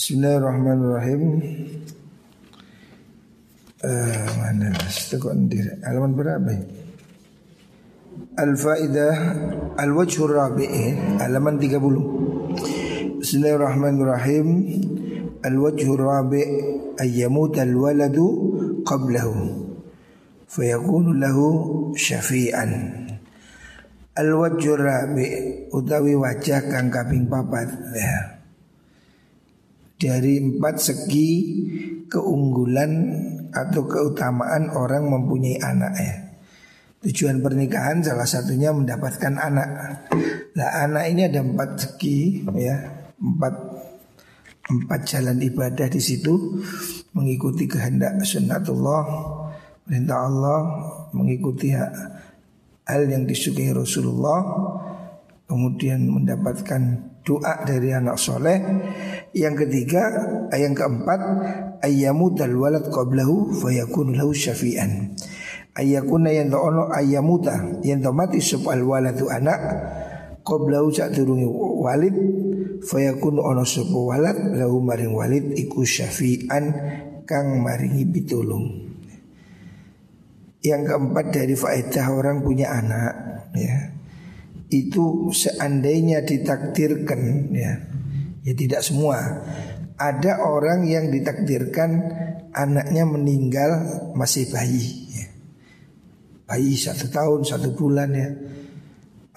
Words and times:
Bismillahirrahmanirrahim. 0.00 1.22
Uh, 3.84 4.28
mana 4.40 4.72
Tekan 4.88 5.44
diri. 5.44 5.76
Halaman 5.84 6.16
berapa? 6.16 6.56
Al-Faidah 8.32 9.12
Al-Wajhur 9.76 10.40
Rabi'in 10.40 11.20
Halaman 11.20 11.60
30 11.60 13.20
Bismillahirrahmanirrahim 13.20 14.48
Al-Wajhur 15.44 16.00
Rabi' 16.00 16.48
Ayyamut 16.96 17.60
al-waladu 17.60 18.80
Qablahu 18.88 19.36
Fayakunu 20.48 21.12
lahu 21.12 21.48
syafi'an 21.92 23.04
Al-Wajhur 24.16 24.80
Rabi' 24.80 25.68
Utawi 25.76 26.16
wajah 26.16 26.72
kang 26.72 26.88
kaping 26.88 27.28
papat 27.28 27.68
ya. 27.92 28.39
Dari 30.00 30.40
empat 30.40 30.80
segi 30.80 31.30
keunggulan 32.08 32.92
atau 33.52 33.84
keutamaan 33.84 34.72
orang 34.72 35.12
mempunyai 35.12 35.60
anak 35.60 35.94
ya. 36.00 36.14
Tujuan 37.00 37.44
pernikahan 37.44 38.00
salah 38.00 38.24
satunya 38.24 38.72
mendapatkan 38.72 39.36
anak. 39.36 39.68
Nah 40.56 40.68
anak 40.88 41.04
ini 41.12 41.28
ada 41.28 41.44
empat 41.44 41.70
segi 41.76 42.44
ya, 42.56 42.76
empat 43.20 43.54
empat 44.70 45.00
jalan 45.08 45.36
ibadah 45.42 45.88
di 45.90 45.98
situ 45.98 46.60
mengikuti 47.16 47.66
kehendak 47.66 48.22
sunnatullah, 48.22 49.02
perintah 49.82 50.18
Allah, 50.30 50.60
mengikuti 51.10 51.74
hal 51.74 53.02
yang 53.10 53.26
disukai 53.26 53.74
Rasulullah, 53.74 54.40
kemudian 55.50 56.06
mendapatkan 56.06 57.09
doa 57.24 57.64
dari 57.64 57.92
anak 57.92 58.16
soleh. 58.16 58.58
Yang 59.36 59.66
ketiga, 59.66 60.02
yang 60.54 60.74
keempat, 60.74 61.20
ayyamu 61.84 62.34
dal 62.34 62.54
walad 62.56 62.88
qablahu 62.90 63.54
fayakun 63.54 64.16
lahu 64.16 64.34
syafi'an. 64.34 65.14
Ayakuna 65.70 66.34
yang 66.34 66.50
ono 66.50 66.90
ayamuta 66.90 67.80
yang 67.86 68.02
mati 68.10 68.42
al 68.42 68.82
waladu 68.82 69.30
anak 69.30 69.60
qablahu 70.42 70.90
sak 70.90 71.14
durungi 71.14 71.46
walid 71.46 72.16
fayakun 72.82 73.38
ono 73.38 73.62
sub 73.62 73.94
walad 73.94 74.34
lahu 74.58 74.82
maring 74.82 75.14
walid 75.14 75.54
iku 75.54 75.86
syafi'an 75.86 76.64
kang 77.22 77.62
maringi 77.62 78.02
pitulung. 78.10 78.66
Yang 80.60 80.82
keempat 80.92 81.26
dari 81.32 81.54
faedah 81.56 82.06
orang 82.12 82.42
punya 82.44 82.74
anak 82.74 83.14
ya. 83.54 83.89
Itu 84.70 85.34
seandainya 85.34 86.22
ditakdirkan 86.22 87.50
ya. 87.50 87.72
Ya 88.40 88.52
tidak 88.56 88.80
semua. 88.86 89.18
Ada 90.00 90.40
orang 90.40 90.88
yang 90.88 91.12
ditakdirkan 91.12 91.90
Anaknya 92.50 93.06
meninggal 93.06 93.70
masih 94.18 94.50
bayi 94.50 95.06
ya. 95.14 95.26
Bayi 96.50 96.74
satu 96.74 97.06
tahun, 97.06 97.46
satu 97.46 97.78
bulan 97.78 98.10
ya. 98.10 98.28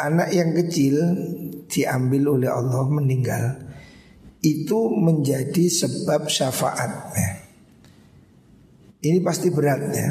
Anak 0.01 0.33
yang 0.33 0.57
kecil 0.57 0.97
diambil 1.69 2.41
oleh 2.41 2.49
Allah 2.49 2.89
meninggal. 2.89 3.69
Itu 4.41 4.97
menjadi 4.97 5.69
sebab 5.69 6.25
syafaat 6.25 6.91
ya. 7.13 7.31
Ini 9.05 9.21
pasti 9.21 9.53
berat 9.53 9.81
ya. 9.93 10.09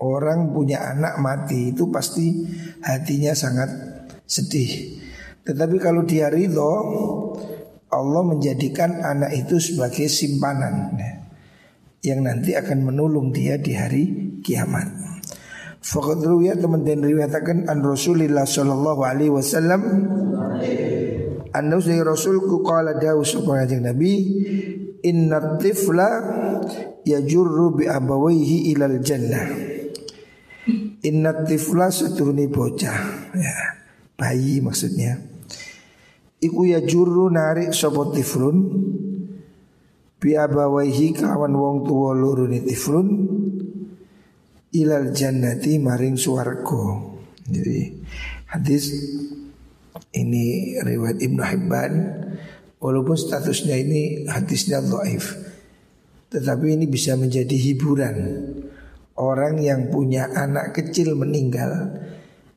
Orang 0.00 0.56
punya 0.56 0.88
anak 0.88 1.20
mati 1.20 1.76
itu 1.76 1.92
pasti 1.92 2.48
hatinya 2.80 3.36
sangat 3.36 3.87
sedih. 4.28 5.00
Tetapi 5.48 5.80
kalau 5.80 6.04
dia 6.04 6.28
ridho 6.28 6.72
Allah 7.88 8.20
menjadikan 8.20 9.00
anak 9.00 9.32
itu 9.32 9.56
sebagai 9.56 10.12
simpanan. 10.12 10.92
Yang 12.04 12.20
nanti 12.20 12.50
akan 12.54 12.92
menolong 12.92 13.32
dia 13.32 13.56
di 13.56 13.72
hari 13.72 14.04
kiamat. 14.44 14.86
Fakat 15.80 16.20
ruya 16.20 16.52
teman 16.52 16.84
dan 16.84 17.00
riwayatakan 17.00 17.64
an 17.64 17.80
Rasulillah 17.80 18.44
sallallahu 18.44 19.00
alaihi 19.08 19.32
wasallam 19.32 19.80
Anna 21.48 21.74
usai 21.80 22.02
Rasulku 22.02 22.60
qala 22.60 22.98
dawu 22.98 23.24
supaya 23.24 23.64
Nabi 23.78 24.12
Inna 25.06 25.56
tifla 25.56 26.10
yajurru 27.06 27.78
bi 27.78 27.84
abawaihi 27.86 28.74
ilal 28.74 28.98
jannah 29.00 29.48
Inna 31.08 31.46
tifla 31.46 31.88
seturuni 31.94 32.50
bocah. 32.50 32.98
Ya, 33.38 33.77
Bayi 34.18 34.58
maksudnya. 34.58 35.14
Iku 36.42 36.66
ya 36.66 36.82
juru 36.82 37.30
narik 37.30 37.70
sopo 37.70 38.10
tiflun. 38.10 38.58
Bi 40.18 40.34
abawaihi 40.34 41.14
kawan 41.14 41.54
wong 41.54 41.86
tuwa 41.86 42.18
loro 42.18 42.50
ni 42.50 42.58
tiflun. 42.66 43.06
Ilal 44.74 45.16
jannati 45.16 45.80
maring 45.80 46.20
suarko 46.20 47.16
Jadi 47.48 48.04
hadis 48.52 48.92
ini 50.12 50.76
riwayat 50.82 51.22
Ibnu 51.22 51.42
Hibban. 51.42 51.92
Walaupun 52.82 53.14
statusnya 53.18 53.74
ini 53.74 54.22
hadisnya 54.30 54.78
dhaif 54.78 55.34
Tetapi 56.30 56.74
ini 56.74 56.90
bisa 56.90 57.14
menjadi 57.14 57.54
hiburan. 57.54 58.18
Orang 59.18 59.62
yang 59.62 59.90
punya 59.90 60.30
anak 60.30 60.74
kecil 60.74 61.14
meninggal 61.14 62.02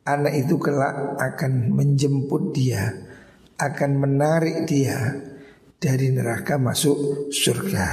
Anak 0.01 0.33
itu 0.33 0.57
kelak 0.57 1.17
akan 1.21 1.77
menjemput 1.77 2.57
dia 2.57 3.11
akan 3.61 3.91
menarik 4.01 4.65
dia 4.65 5.21
dari 5.77 6.09
neraka 6.09 6.57
masuk 6.57 7.29
surga. 7.29 7.89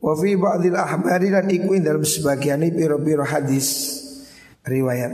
Wa 0.00 0.12
fi 0.16 0.36
ba'dil 0.36 0.76
ahbari 0.76 1.28
dan 1.28 1.48
ikuin 1.48 1.84
dalam 1.84 2.04
sebagian 2.04 2.64
piro-piro 2.72 3.24
hadis 3.24 4.00
riwayat. 4.64 5.12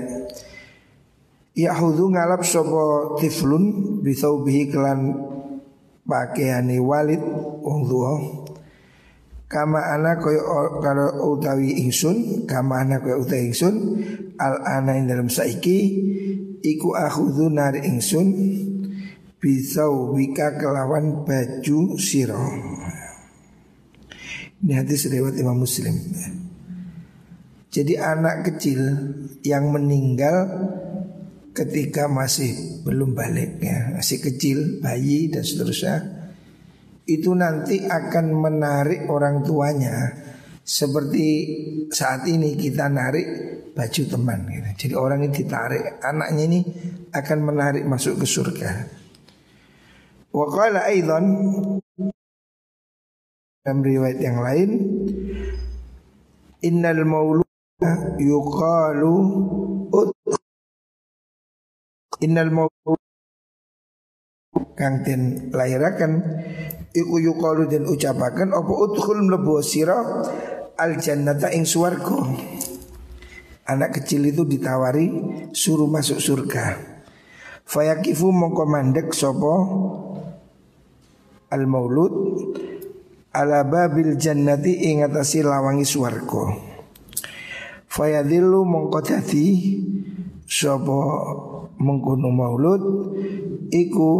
Yahudhu 1.59 2.15
ngalap 2.15 2.47
sopo 2.47 3.19
tiflun 3.19 3.99
bihi 4.03 4.71
kelan 4.71 5.15
pakaiani 6.07 6.79
walid 6.79 7.23
wong. 7.63 8.42
Kama 9.53 9.85
ana 9.85 10.17
koyo 10.17 10.41
kalau 10.81 11.37
utawi 11.37 11.77
ingsun, 11.85 12.49
kama 12.49 12.89
ana 12.89 13.05
koyo 13.05 13.21
utawi 13.21 13.53
ingsun, 13.53 14.01
al 14.41 14.65
ana 14.65 14.97
dalam 15.05 15.29
saiki 15.29 15.79
iku 16.65 16.97
akhudhu 16.97 17.53
nari 17.53 17.85
ingsun 17.85 18.29
Bisau 19.43 20.15
wika 20.15 20.55
kelawan 20.55 21.27
baju 21.27 21.99
siro 21.99 22.47
Ini 24.63 24.79
hadis 24.79 25.11
riwayat 25.11 25.35
Imam 25.43 25.59
Muslim. 25.59 25.99
Jadi 27.67 27.99
anak 27.99 28.47
kecil 28.47 28.79
yang 29.43 29.75
meninggal 29.75 30.47
ketika 31.51 32.07
masih 32.07 32.55
belum 32.87 33.19
balik 33.19 33.59
ya, 33.59 33.99
masih 33.99 34.23
kecil, 34.23 34.79
bayi 34.79 35.27
dan 35.35 35.43
seterusnya, 35.43 36.22
itu 37.07 37.35
nanti 37.35 37.83
akan 37.83 38.27
menarik 38.31 39.11
orang 39.11 39.43
tuanya 39.43 40.15
seperti 40.63 41.27
saat 41.91 42.23
ini 42.31 42.55
kita 42.55 42.87
narik 42.87 43.27
baju 43.75 44.03
teman. 44.07 44.47
Gitu. 44.47 44.71
Jadi 44.87 44.95
orang 44.95 45.27
ini 45.27 45.33
ditarik, 45.35 45.83
anaknya 45.99 46.43
ini 46.47 46.61
akan 47.11 47.39
menarik 47.43 47.83
masuk 47.83 48.23
ke 48.23 48.27
surga. 48.27 48.71
Wa 50.33 50.47
qala 50.49 50.89
aidan 50.89 51.27
dalam 53.63 53.79
riwayat 53.79 54.19
yang 54.19 54.43
lain 54.43 54.71
innal 56.67 57.03
mauluda 57.07 57.93
yuqalu 58.19 59.15
innal 62.25 62.51
mauluda 62.51 63.13
kang 64.75 65.07
den 65.07 65.53
lahiraken 65.55 66.13
iku 66.93 67.17
yuqalu 67.21 67.69
den 67.69 67.89
ucapaken 67.89 68.53
apa 68.53 68.73
udkhul 68.73 69.25
mlebu 69.25 69.65
sira 69.65 69.99
al 70.77 70.93
jannata 71.01 71.53
ing 71.53 71.65
swarga? 71.65 72.21
Anak 73.63 74.01
kecil 74.01 74.29
itu 74.29 74.43
ditawari 74.45 75.09
suruh 75.55 75.89
masuk 75.89 76.19
surga. 76.19 76.77
Fayakifu 77.63 78.29
mongko 78.29 78.65
mandek 78.69 79.15
sapa 79.15 79.55
al 81.53 81.63
maulud 81.65 82.13
ala 83.33 83.65
babil 83.65 84.19
jannati 84.19 84.93
ing 84.93 85.07
atasi 85.07 85.41
lawangi 85.41 85.87
swarga. 85.87 86.53
Fayadillu 87.89 88.67
mongko 88.67 88.99
dadi 89.05 89.79
sapa 90.45 90.99
mengkono 91.81 92.29
maulud 92.29 92.83
iku 93.73 94.11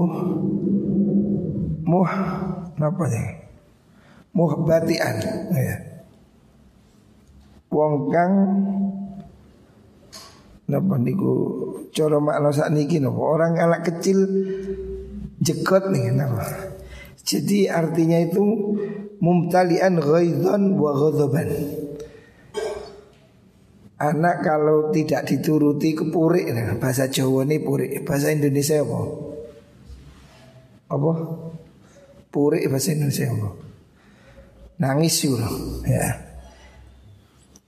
muh 1.83 2.13
napa 2.83 3.07
ya 3.07 3.25
muhbatian 4.35 5.17
ya 5.55 5.77
wong 7.71 8.11
kang 8.11 8.35
napa 10.67 10.95
niku 10.99 11.33
cara 11.95 12.19
makna 12.19 12.51
sakniki 12.51 12.99
napa 12.99 13.23
orang 13.23 13.55
anak 13.55 13.87
kecil 13.87 14.19
jekot 15.39 15.95
nih 15.95 16.11
napa 16.11 16.73
Jadi 17.23 17.71
artinya 17.71 18.19
itu 18.19 18.43
mumtalian 19.23 20.03
ghaidhan 20.03 20.75
wa 20.75 20.91
ghadaban. 20.91 21.51
Anak 24.03 24.43
kalau 24.43 24.91
tidak 24.91 25.31
dituruti 25.31 25.95
kepurik 25.95 26.51
nah, 26.51 26.75
Bahasa 26.75 27.07
Jawa 27.07 27.47
ini 27.47 27.63
purik 27.63 28.03
Bahasa 28.03 28.35
Indonesia 28.35 28.83
apa? 28.83 29.01
Apa? 30.91 31.13
Purik 32.33 32.65
bahasa 32.73 32.97
Indonesia 32.97 33.29
apa? 33.29 33.49
Nangis 34.81 35.21
yuk 35.29 35.37
ya. 35.85 36.33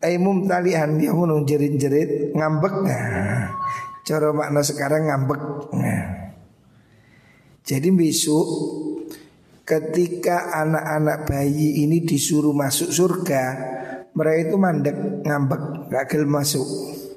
Aimum 0.00 0.49
talian 0.49 0.96
dia 0.96 1.12
mau 1.12 1.28
jerit-jerit 1.44 2.32
ngambek 2.32 2.75
nah. 2.88 3.52
Cara 4.05 4.32
makna 4.32 4.64
sekarang 4.64 5.12
ngambek 5.12 5.43
nah. 5.76 6.32
Jadi 7.64 7.88
besok 7.93 8.49
ketika 9.64 10.52
anak-anak 10.64 11.25
bayi 11.25 11.84
ini 11.84 12.05
disuruh 12.05 12.52
masuk 12.52 12.93
surga 12.93 13.44
mereka 14.12 14.38
itu 14.49 14.56
mandek 14.60 14.96
ngambek 15.25 15.88
gak 15.88 16.12
masuk 16.28 16.64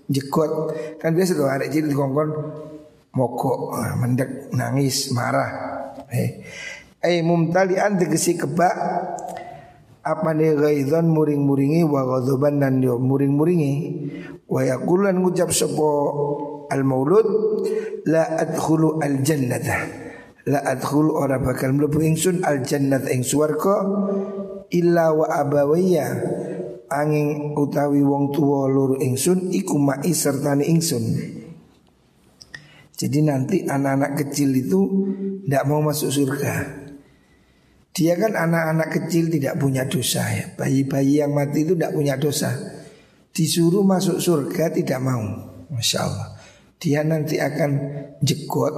jekot 0.08 0.72
kan 0.98 1.12
biasa 1.12 1.36
tuh 1.36 1.52
ada 1.52 1.68
jadi 1.68 1.92
kongkon 1.92 2.32
mogok 3.14 3.76
ah, 3.76 3.94
mandek 4.00 4.48
nangis 4.56 5.12
marah 5.12 5.52
eh 6.08 6.40
eh 7.08 7.24
mumtalian 7.24 7.96
tegesi 7.96 8.36
kebak 8.36 8.76
apa 10.04 10.30
nih 10.36 10.56
gaidon 10.56 11.12
muring-muringi 11.12 11.88
wa 11.88 12.04
ghadaban 12.04 12.60
dan 12.60 12.84
yo 12.84 13.00
muring-muringi 13.00 13.74
wa 14.48 14.64
yaqulan 14.64 15.20
ngucap 15.24 15.52
sapa 15.52 15.92
al 16.72 16.84
maulud 16.84 17.28
la 18.08 18.24
adkhulu 18.44 19.00
al 19.04 19.24
jannata 19.24 19.88
la 20.48 20.64
adkhulu 20.64 21.16
ora 21.16 21.40
bakal 21.40 21.76
mlebu 21.76 22.04
ingsun 22.04 22.44
al 22.48 22.64
jannat 22.64 23.08
ing 23.12 23.24
swarga 23.24 23.84
illa 24.72 25.12
wa 25.12 25.28
abawayya 25.28 26.08
angin 26.88 27.52
utawi 27.56 28.00
wong 28.00 28.32
tua 28.32 28.72
loro 28.72 28.96
ingsun 28.96 29.52
iku 29.52 29.76
mai 29.76 30.12
sertane 30.16 30.64
ingsun. 30.64 31.36
Jadi 32.98 33.20
nanti 33.22 33.62
anak-anak 33.62 34.18
kecil 34.26 34.58
itu 34.58 34.82
tidak 35.46 35.64
mau 35.70 35.86
masuk 35.86 36.10
surga. 36.10 36.87
Dia 37.98 38.14
kan 38.14 38.38
anak-anak 38.38 38.94
kecil 38.94 39.34
tidak 39.34 39.58
punya 39.58 39.90
dosa 39.90 40.22
ya. 40.30 40.46
Bayi-bayi 40.54 41.26
yang 41.26 41.34
mati 41.34 41.66
itu 41.66 41.74
tidak 41.74 41.98
punya 41.98 42.14
dosa. 42.14 42.54
Disuruh 43.34 43.82
masuk 43.82 44.22
surga 44.22 44.70
tidak 44.70 45.02
mau. 45.02 45.26
Masya 45.74 46.00
Allah. 46.06 46.38
Dia 46.78 47.02
nanti 47.02 47.42
akan 47.42 47.72
jekot, 48.22 48.76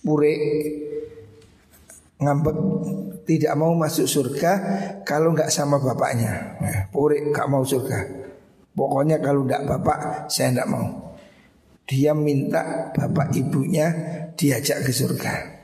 pure, 0.00 0.34
ngambek 2.16 2.56
tidak 3.28 3.52
mau 3.60 3.76
masuk 3.76 4.08
surga 4.08 4.52
kalau 5.04 5.36
nggak 5.36 5.52
sama 5.52 5.76
bapaknya. 5.76 6.56
Nah, 6.64 6.88
Purik 6.88 7.28
nggak 7.28 7.44
mau 7.44 7.60
surga. 7.60 8.08
Pokoknya 8.72 9.20
kalau 9.20 9.44
nggak 9.44 9.68
bapak 9.68 10.32
saya 10.32 10.56
nggak 10.56 10.70
mau. 10.72 11.12
Dia 11.84 12.16
minta 12.16 12.88
bapak 12.96 13.36
ibunya 13.36 13.92
diajak 14.32 14.80
ke 14.88 14.92
surga. 14.96 15.57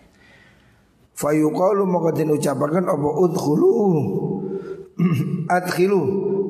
Fayuqalu 1.15 1.87
maka 1.87 2.11
den 2.11 2.35
ucapaken 2.35 2.91
apa? 2.91 3.09
Udkhulu. 3.23 3.71
Adkhilu 5.57 6.03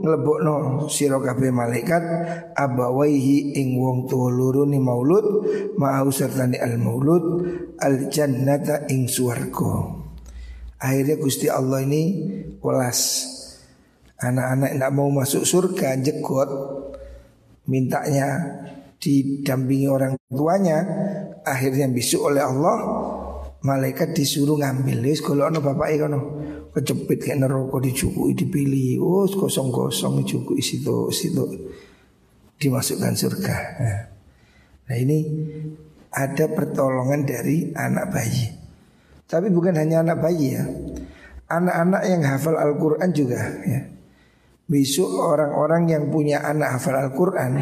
nglebokno 0.05 0.84
sira 0.93 1.16
kabeh 1.16 1.49
malaikat 1.49 2.05
abawaihi 2.52 3.56
ing 3.56 3.81
wong 3.81 4.05
tuwa 4.05 4.28
loro 4.28 4.69
ni 4.69 4.76
maulud 4.76 5.49
ma'au 5.81 6.12
sertane 6.12 6.61
al 6.61 6.76
maulud 6.76 7.25
al 7.81 8.08
jannata 8.12 8.88
ing 8.93 9.08
swarga. 9.08 10.00
Akhirnya 10.81 11.16
Gusti 11.16 11.49
Allah 11.49 11.81
ini 11.84 12.02
welas. 12.61 13.32
Anak-anak 14.14 14.70
tidak 14.78 14.93
mau 14.94 15.11
masuk 15.11 15.43
surga 15.43 15.99
jekot 16.00 16.49
Mintanya 17.66 18.40
didampingi 19.02 19.90
orang 19.90 20.14
tuanya 20.31 20.87
Akhirnya 21.43 21.90
besok 21.90 22.32
oleh 22.32 22.40
Allah 22.40 22.78
Malaikat 23.64 24.12
disuruh 24.12 24.61
ngambil. 24.61 25.08
Wis 25.08 25.25
kalau 25.25 25.49
ono 25.49 25.64
bapak 25.64 25.96
kono. 25.96 26.20
Kecepit 26.76 27.16
kayak 27.16 27.49
neraka 27.49 27.81
dicukui 27.81 28.37
dipilih. 28.37 29.00
Oh 29.00 29.25
kosong-kosong 29.25 30.20
dicukui 30.20 30.61
situ 30.61 31.08
situ. 31.08 31.72
Dimasukkan 32.61 33.16
surga. 33.16 33.56
Nah 34.84 34.96
ini 35.00 35.19
ada 36.12 36.44
pertolongan 36.52 37.25
dari 37.25 37.72
anak 37.72 38.12
bayi. 38.12 38.52
Tapi 39.25 39.49
bukan 39.49 39.81
hanya 39.81 40.05
anak 40.05 40.20
bayi 40.20 40.61
ya. 40.61 40.64
Anak-anak 41.49 42.02
yang 42.05 42.22
hafal 42.28 42.61
Al-Quran 42.61 43.11
juga 43.16 43.40
ya. 43.64 43.81
Besok 44.69 45.08
orang-orang 45.08 45.88
yang 45.88 46.05
punya 46.08 46.40
anak 46.40 46.81
hafal 46.81 46.96
Al-Quran 46.96 47.61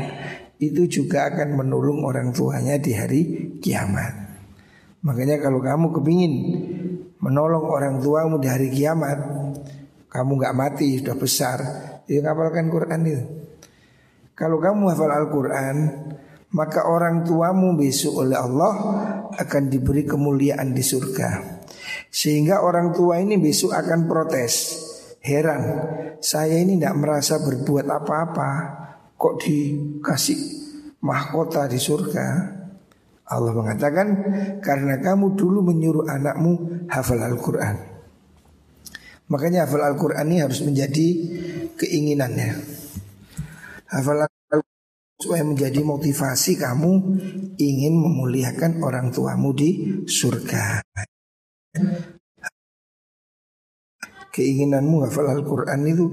Itu 0.62 0.86
juga 0.86 1.26
akan 1.26 1.58
menolong 1.58 2.06
orang 2.06 2.30
tuanya 2.30 2.78
di 2.78 2.94
hari 2.94 3.22
kiamat 3.58 4.21
Makanya 5.02 5.42
kalau 5.42 5.58
kamu 5.58 5.90
kepingin 5.98 6.34
menolong 7.18 7.66
orang 7.66 7.98
tuamu 7.98 8.38
di 8.38 8.46
hari 8.46 8.70
kiamat 8.70 9.18
Kamu 10.06 10.38
gak 10.38 10.54
mati, 10.54 11.02
sudah 11.02 11.16
besar 11.18 11.58
Ya 12.06 12.22
ngapalkan 12.22 12.70
Quran 12.70 13.00
itu 13.06 13.22
Kalau 14.38 14.62
kamu 14.62 14.94
hafal 14.94 15.10
Al-Quran 15.10 15.76
Maka 16.52 16.84
orang 16.84 17.24
tuamu 17.24 17.72
besok 17.80 18.28
oleh 18.28 18.36
Allah 18.36 18.74
akan 19.32 19.72
diberi 19.72 20.04
kemuliaan 20.04 20.76
di 20.76 20.84
surga. 20.84 21.60
Sehingga 22.12 22.60
orang 22.60 22.92
tua 22.92 23.24
ini 23.24 23.40
besok 23.40 23.72
akan 23.72 24.04
protes. 24.04 24.54
Heran, 25.24 25.62
saya 26.20 26.60
ini 26.60 26.76
tidak 26.76 26.98
merasa 27.00 27.40
berbuat 27.40 27.88
apa-apa. 27.88 28.50
Kok 29.16 29.34
dikasih 29.40 30.40
mahkota 31.00 31.64
di 31.72 31.80
surga? 31.80 32.26
Allah 33.28 33.52
mengatakan 33.54 34.06
karena 34.60 34.98
kamu 34.98 35.38
dulu 35.38 35.62
menyuruh 35.62 36.04
anakmu 36.10 36.86
hafal 36.90 37.22
Al-Quran. 37.22 37.76
Makanya 39.30 39.64
hafal 39.64 39.80
Al-Quran 39.80 40.26
ini 40.28 40.38
harus 40.42 40.60
menjadi 40.60 41.06
keinginannya. 41.78 42.58
Hafal 43.88 44.28
supaya 45.22 45.46
menjadi 45.46 45.86
motivasi 45.86 46.58
kamu 46.58 46.92
ingin 47.54 47.94
memuliakan 47.94 48.82
orang 48.82 49.14
tuamu 49.14 49.54
di 49.54 50.02
surga. 50.02 50.82
Keinginanmu 54.32 55.06
hafal 55.06 55.30
Al-Quran 55.30 55.80
itu 55.86 56.06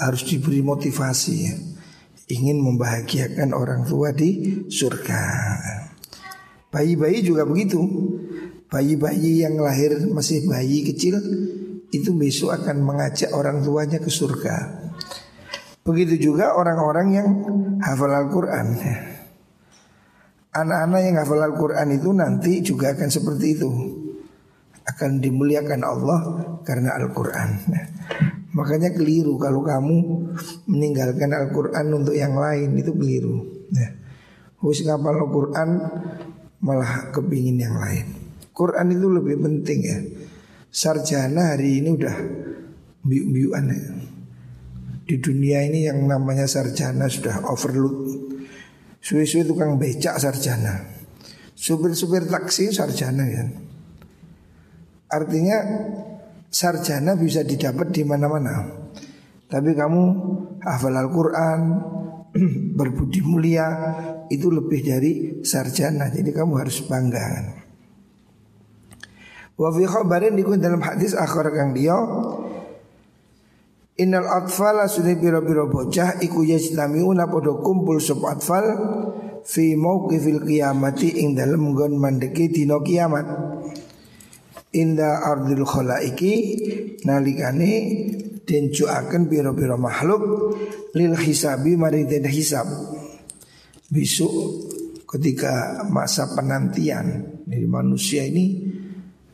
harus 0.00 0.22
diberi 0.24 0.64
motivasi 0.64 1.34
ya. 1.44 1.54
Ingin 2.28 2.60
membahagiakan 2.64 3.52
orang 3.52 3.84
tua 3.84 4.16
di 4.16 4.64
surga. 4.68 5.22
Bayi-bayi 6.68 7.24
juga 7.24 7.48
begitu. 7.48 7.80
Bayi-bayi 8.68 9.44
yang 9.44 9.56
lahir 9.56 9.96
masih 10.12 10.44
bayi 10.44 10.84
kecil 10.84 11.16
itu 11.88 12.12
besok 12.12 12.52
akan 12.52 12.84
mengajak 12.84 13.32
orang 13.32 13.64
tuanya 13.64 13.96
ke 13.96 14.12
surga. 14.12 14.88
Begitu 15.88 16.28
juga 16.28 16.52
orang-orang 16.52 17.06
yang 17.16 17.28
hafal 17.80 18.12
Al-Quran 18.12 18.76
Anak-anak 20.52 21.00
yang 21.00 21.16
hafal 21.16 21.40
Al-Quran 21.40 21.88
itu 21.96 22.12
nanti 22.12 22.60
juga 22.60 22.92
akan 22.92 23.08
seperti 23.08 23.56
itu 23.56 23.70
Akan 24.84 25.16
dimuliakan 25.16 25.80
Allah 25.80 26.20
karena 26.60 26.92
Al-Quran 26.92 27.72
Makanya 28.52 28.92
keliru 28.92 29.40
kalau 29.40 29.64
kamu 29.64 29.96
meninggalkan 30.68 31.32
Al-Quran 31.32 31.88
untuk 31.94 32.12
yang 32.12 32.36
lain 32.36 32.76
itu 32.76 32.92
keliru 32.92 33.44
ya. 33.72 33.88
Wis 34.60 34.82
ngapal 34.84 35.14
Al-Quran 35.14 35.68
malah 36.64 37.10
kepingin 37.14 37.58
yang 37.60 37.78
lain 37.78 38.06
Quran 38.54 38.90
itu 38.90 39.06
lebih 39.06 39.36
penting 39.38 39.80
ya 39.82 39.98
Sarjana 40.68 41.56
hari 41.56 41.80
ini 41.80 41.96
udah 41.96 42.16
biu-biuan 43.02 43.72
ya 43.72 43.98
di 45.08 45.16
dunia 45.16 45.64
ini 45.64 45.88
yang 45.88 46.04
namanya 46.04 46.44
sarjana 46.44 47.08
sudah 47.08 47.40
overload. 47.48 48.28
Suwe-suwe 49.00 49.48
tukang 49.48 49.80
becak 49.80 50.20
sarjana. 50.20 50.84
Supir-supir 51.56 52.28
taksi 52.28 52.68
sarjana 52.68 53.24
kan. 53.24 53.48
Artinya 55.08 55.58
sarjana 56.52 57.16
bisa 57.16 57.40
didapat 57.40 57.88
di 57.88 58.04
mana-mana. 58.04 58.68
Tapi 59.48 59.72
kamu 59.72 60.02
hafal 60.60 60.92
Al-Quran, 60.92 61.60
berbudi 62.78 63.20
mulia, 63.24 63.66
itu 64.28 64.48
lebih 64.52 64.80
dari 64.84 65.12
sarjana. 65.44 66.12
Jadi 66.12 66.30
kamu 66.32 66.52
harus 66.60 66.84
bangga. 66.84 67.26
Wa 69.58 69.74
fi 69.74 69.84
khabarin 69.90 70.38
dalam 70.62 70.78
hadis 70.84 71.18
akhir 71.18 71.50
kang 71.50 71.74
dia 71.74 71.98
Innal 73.98 74.30
atfala 74.30 74.86
sudah 74.86 75.10
biro-biro 75.18 75.66
bocah 75.66 76.22
iku 76.22 76.46
yajtamiuna 76.46 77.26
podo 77.26 77.58
kumpul 77.58 77.98
sub 77.98 78.22
atfal 78.30 78.62
fi 79.42 79.74
mauqifil 79.74 80.46
qiyamati 80.46 81.18
ing 81.18 81.34
dalem 81.34 81.74
nggon 81.74 81.98
mandeki 81.98 82.46
dina 82.46 82.78
kiamat. 82.78 83.26
inda 84.72 85.24
ardil 85.24 85.64
khalaiki 85.64 86.34
nalikane 87.08 87.72
den 88.48 88.72
juaken 88.72 89.28
pira-pira 89.28 89.76
makhluk 89.76 90.56
lil 90.96 91.12
hisabi 91.12 91.76
mari 91.76 92.08
den 92.08 92.24
hisab. 92.24 92.64
Besok 93.92 94.32
ketika 95.04 95.84
masa 95.92 96.32
penantian 96.32 97.40
dari 97.44 97.68
manusia 97.68 98.24
ini 98.24 98.64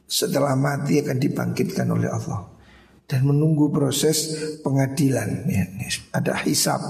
setelah 0.02 0.58
mati 0.58 0.98
akan 0.98 1.18
dibangkitkan 1.22 1.86
oleh 1.94 2.10
Allah. 2.10 2.50
Dan 3.04 3.28
menunggu 3.28 3.68
proses 3.68 4.32
pengadilan. 4.64 5.44
Ya, 5.46 5.68
ada 6.16 6.40
hisab 6.42 6.80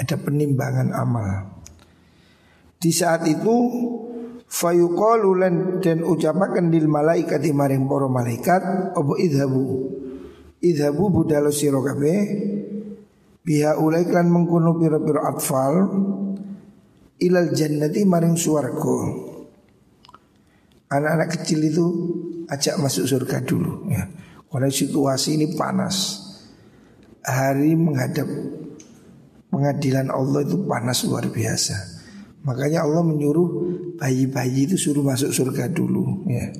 ada 0.00 0.16
penimbangan 0.16 0.96
amal. 0.96 1.60
Di 2.80 2.88
saat 2.88 3.28
itu 3.28 3.56
fayuqalu 4.48 5.30
dan 5.84 6.00
ucapaken 6.00 6.72
dil 6.72 6.88
malaikat 6.88 7.44
maring 7.52 7.84
para 7.84 8.08
malaikat 8.08 8.62
apa 8.96 9.12
idhabu 9.20 9.99
idhabu 10.60 11.08
budalo 11.12 11.50
kabeh 11.52 12.18
biha 13.44 13.80
ulai 13.80 14.04
kan 14.08 14.28
mengkono 14.28 14.76
pira-pira 14.76 15.28
atfal 15.32 15.74
ilal 17.20 17.50
jannati 17.52 18.04
maring 18.04 18.36
suwargo 18.36 19.30
anak-anak 20.90 21.28
kecil 21.38 21.60
itu 21.62 21.86
ajak 22.50 22.76
masuk 22.82 23.06
surga 23.06 23.46
dulu 23.46 23.88
ya. 23.88 24.04
Karena 24.50 24.66
situasi 24.66 25.38
ini 25.38 25.46
panas. 25.54 26.26
Hari 27.22 27.78
menghadap 27.78 28.26
pengadilan 29.54 30.10
Allah 30.10 30.42
itu 30.42 30.66
panas 30.66 31.06
luar 31.06 31.30
biasa. 31.30 31.76
Makanya 32.42 32.82
Allah 32.82 33.06
menyuruh 33.06 33.48
bayi-bayi 34.00 34.66
itu 34.66 34.74
suruh 34.74 35.06
masuk 35.06 35.30
surga 35.30 35.70
dulu 35.70 36.26
ya. 36.26 36.50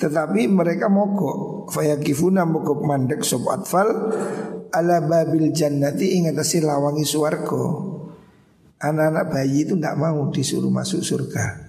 Tetapi 0.00 0.48
mereka 0.48 0.88
mogok. 0.88 1.68
Fayakifuna 1.68 2.48
mogok 2.48 2.80
mandek 2.82 3.20
sobat 3.20 3.68
fal 3.68 3.88
Ala 4.70 5.02
babil 5.04 5.52
jannati 5.52 6.16
ingatasi 6.16 6.64
lawangi 6.64 7.04
suarko 7.04 7.62
Anak-anak 8.80 9.28
bayi 9.28 9.68
itu 9.68 9.76
tidak 9.76 10.00
mau 10.00 10.32
disuruh 10.32 10.72
masuk 10.72 11.04
surga. 11.04 11.68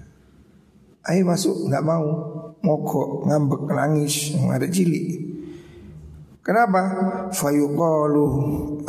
Ayo 1.11 1.27
masuk 1.27 1.67
nggak 1.67 1.83
mau. 1.83 2.07
Mogok 2.63 3.27
ngambek 3.27 3.67
nangis 3.67 4.31
Ada 4.47 4.71
cilik. 4.71 5.27
Kenapa? 6.41 6.81
Fayuqalu 7.35 8.25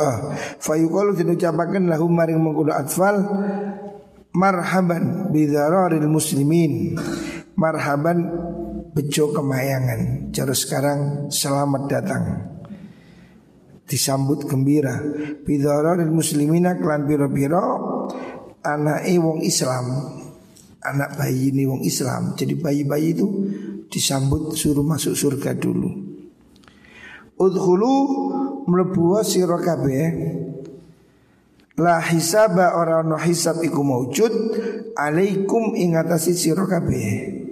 ah, 0.01 0.33
Fayuqalu 0.57 1.19
tidak 1.19 1.37
ucapakan 1.37 1.85
lahum 1.85 2.09
maring 2.15 2.39
mengkuda 2.41 2.81
atfal 2.81 3.21
Marhaban 4.33 5.29
bidhararil 5.29 6.09
muslimin. 6.09 6.97
Marhaban 7.53 8.25
bejo 8.93 9.33
kemayangan. 9.33 10.29
Cara 10.29 10.53
sekarang 10.53 10.99
selamat 11.33 11.83
datang. 11.89 12.23
Disambut 13.89 14.45
gembira. 14.45 15.01
Bidhararil 15.43 16.13
muslimina 16.13 16.79
klan 16.79 17.03
biro-biro 17.03 17.65
Anak 18.63 19.03
wong 19.19 19.43
Islam 19.43 19.85
Anak 20.79 21.19
bayi 21.19 21.51
ini 21.51 21.67
wong 21.67 21.83
Islam. 21.83 22.37
Jadi 22.37 22.55
bayi-bayi 22.55 23.11
itu 23.11 23.27
disambut 23.91 24.55
suruh 24.55 24.85
masuk 24.85 25.17
surga 25.17 25.51
dulu. 25.57 25.89
Udhulu 27.39 27.95
melebuwa 28.69 29.25
siro 29.25 29.59
kabeh. 29.59 30.05
La 31.73 31.97
hisaba 31.97 32.77
orang 32.77 33.09
no 33.09 33.17
hisab 33.17 33.65
iku 33.65 33.81
maujud 33.81 34.29
Alaikum 34.93 35.73
ingatasi 35.73 36.37
siro 36.37 36.69
kabeh 36.69 37.42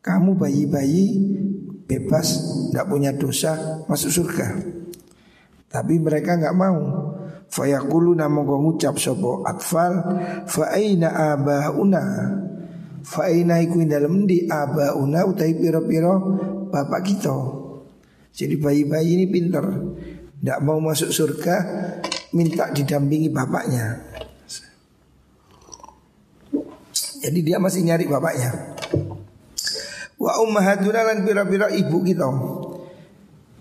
kamu 0.00 0.36
bayi-bayi 0.36 1.04
bebas, 1.84 2.40
tidak 2.70 2.86
punya 2.88 3.10
dosa, 3.12 3.84
masuk 3.84 4.10
surga. 4.10 4.48
Tapi 5.70 6.00
mereka 6.00 6.40
nggak 6.40 6.56
mau. 6.56 6.78
Fayaqulu 7.50 8.14
namo 8.14 8.46
ngucap 8.46 8.94
sopo 8.94 9.42
atfal 9.42 9.90
fa 10.46 10.70
aina 10.70 11.34
abauna 11.34 12.30
fa 13.02 13.26
aina 13.26 13.58
iku 13.58 13.82
dalem 13.82 14.22
di 14.22 14.46
abauna 14.46 15.26
utai 15.26 15.58
piro-piro 15.58 16.14
bapak 16.70 17.02
kita. 17.02 17.34
Jadi 18.30 18.54
bayi-bayi 18.54 19.18
ini 19.18 19.26
pinter, 19.26 19.66
tidak 20.38 20.58
mau 20.62 20.78
masuk 20.78 21.10
surga, 21.10 21.56
minta 22.30 22.70
didampingi 22.70 23.26
bapaknya. 23.34 23.98
Jadi 27.20 27.38
dia 27.42 27.58
masih 27.58 27.82
nyari 27.82 28.06
bapaknya. 28.06 28.69
Wa 30.20 30.44
ummahatuna 30.44 31.00
lan 31.00 31.24
pira-pira 31.24 31.72
ibu 31.72 32.04
kita. 32.04 32.28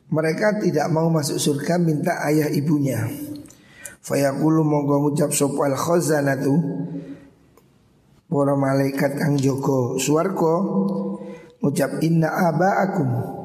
Mereka 0.10 0.60
tidak 0.60 0.92
mau 0.92 1.08
masuk 1.08 1.40
surga 1.40 1.80
minta 1.80 2.20
ayah 2.28 2.52
ibunya. 2.52 3.08
Fayaqulu 4.04 4.66
monggo 4.68 5.08
ngucap 5.08 5.32
sapa 5.32 5.70
al 5.70 5.78
khazanatu 5.78 6.54
para 8.30 8.54
malaikat 8.54 9.18
kang 9.18 9.38
jaga 9.38 9.98
swarga 9.98 10.56
ngucap 11.62 12.02
inna 12.06 12.30
abaakum 12.30 13.40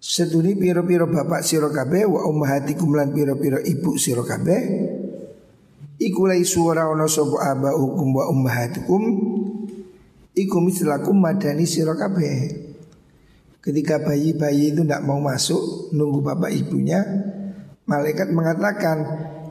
Seduni 0.00 0.56
piro-piro 0.56 1.12
bapak 1.12 1.44
sira 1.44 1.68
kabeh 1.68 2.08
wa 2.08 2.24
ummahatikum 2.24 2.96
lan 2.96 3.12
piro-piro 3.12 3.60
ibu 3.60 4.00
sira 4.00 4.24
kabeh 4.24 4.60
iku 6.00 6.24
lai 6.24 6.40
suara 6.40 6.88
ana 6.88 7.04
sapa 7.04 7.52
abaukum 7.52 8.08
wa 8.08 8.24
ummahatukum 8.32 9.02
Iku 10.30 10.62
mislakum 10.62 11.18
madani 11.18 11.66
sirokabe 11.66 12.54
Ketika 13.60 14.00
bayi-bayi 14.00 14.70
itu 14.72 14.86
tidak 14.86 15.02
mau 15.02 15.18
masuk 15.18 15.90
Nunggu 15.90 16.22
bapak 16.22 16.54
ibunya 16.54 17.02
Malaikat 17.90 18.30
mengatakan 18.30 18.98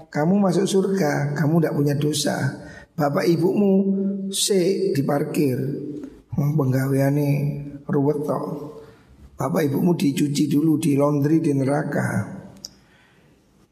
Kamu 0.07 0.39
masuk 0.39 0.65
surga 0.65 1.36
Kamu 1.36 1.59
tidak 1.59 1.75
punya 1.75 1.95
dosa. 2.00 2.36
Bapak 2.95 3.27
ibumu 3.27 3.71
Se 4.31 4.91
diparkir. 4.95 5.59
Penggaweane 6.33 7.29
ruwet 7.83 8.24
toh 8.24 8.43
Bapak 9.36 9.67
ibumu 9.67 10.00
dicuci 10.00 10.48
dulu 10.48 10.79
Di 10.79 10.95
laundry 10.95 11.43
di 11.43 11.51
neraka. 11.51 12.39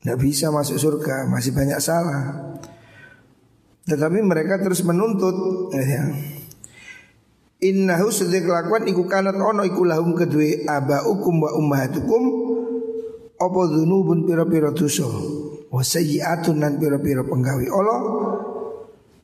Tidak 0.03 0.17
bisa 0.19 0.51
masuk 0.51 0.75
surga 0.75 1.31
Masih 1.31 1.55
banyak 1.55 1.79
salah. 1.79 2.23
Tetapi 3.87 4.19
mereka 4.19 4.59
terus 4.59 4.83
menuntut 4.83 5.71
ya. 5.71 6.35
Innahu 7.57 8.13
sedek 8.13 8.45
kelakuan 8.45 8.85
iku 8.85 9.09
kanat 9.09 9.33
ono 9.33 9.65
iku 9.65 9.81
lahum 9.81 10.13
kedue 10.13 10.61
abaukum 10.69 11.41
wa 11.41 11.49
ummahatukum. 11.57 12.23
Apa 13.37 13.59
dzunubun 13.73 14.29
pira-pira 14.29 14.69
dosa? 14.69 15.09
Wa 15.73 15.81
sayyi'atun 15.81 16.61
nan 16.61 16.77
pira-pira 16.77 17.25
penggawe 17.25 17.65
Allah. 17.73 18.01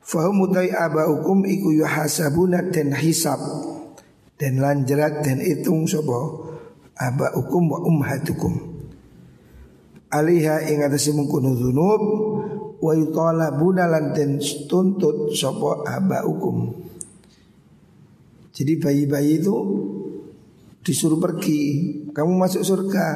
Fahum 0.02 0.50
utai 0.50 0.74
abaukum 0.74 1.46
iku 1.46 1.78
yuhasabuna 1.78 2.74
dan 2.74 2.98
hisab. 2.98 3.38
Dan 4.42 4.58
lanjerat 4.58 5.22
dan 5.22 5.38
hitung 5.38 5.86
sapa? 5.86 6.50
Abaukum 6.98 7.70
wa 7.70 7.86
ummahatukum. 7.86 8.54
Aliha 10.10 10.74
ing 10.74 10.82
atase 10.82 11.14
mungkono 11.14 11.54
dzunub 11.54 12.02
wa 12.82 12.92
yutalabuna 12.98 13.86
lan 13.86 14.10
den 14.18 14.42
tuntut 14.66 15.38
sapa 15.38 15.86
abaukum 15.86 16.84
jadi 18.54 18.78
bayi-bayi 18.78 19.42
itu 19.42 19.56
disuruh 20.86 21.18
pergi, 21.18 21.62
kamu 22.14 22.38
masuk 22.38 22.62
surga. 22.62 23.08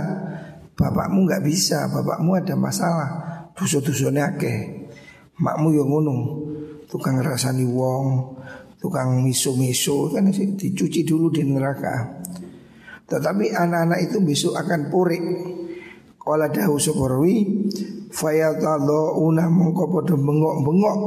Bapakmu 0.73 1.29
nggak 1.29 1.45
bisa, 1.45 1.85
bapakmu 1.93 2.41
ada 2.41 2.57
masalah. 2.57 3.09
Dosa-dosanya 3.53 4.33
akeh. 4.33 4.89
Makmu 5.37 5.77
yang 5.77 5.89
ngono, 5.89 6.17
tukang 6.89 7.21
rasani 7.21 7.69
wong, 7.69 8.33
tukang 8.81 9.21
miso-miso 9.21 10.09
kan 10.09 10.29
dicuci 10.33 11.05
dulu 11.05 11.29
di 11.29 11.45
neraka. 11.45 12.21
Tetapi 13.05 13.53
anak-anak 13.53 13.99
itu 14.09 14.17
besok 14.25 14.57
akan 14.57 14.89
purik. 14.89 15.23
Kala 16.17 16.51
dahu 16.51 16.75
soporowi 16.75 17.35
fayatadhauna 18.11 19.47
mongko 19.47 19.85
padha 19.87 20.15
bengok-bengok 20.17 20.97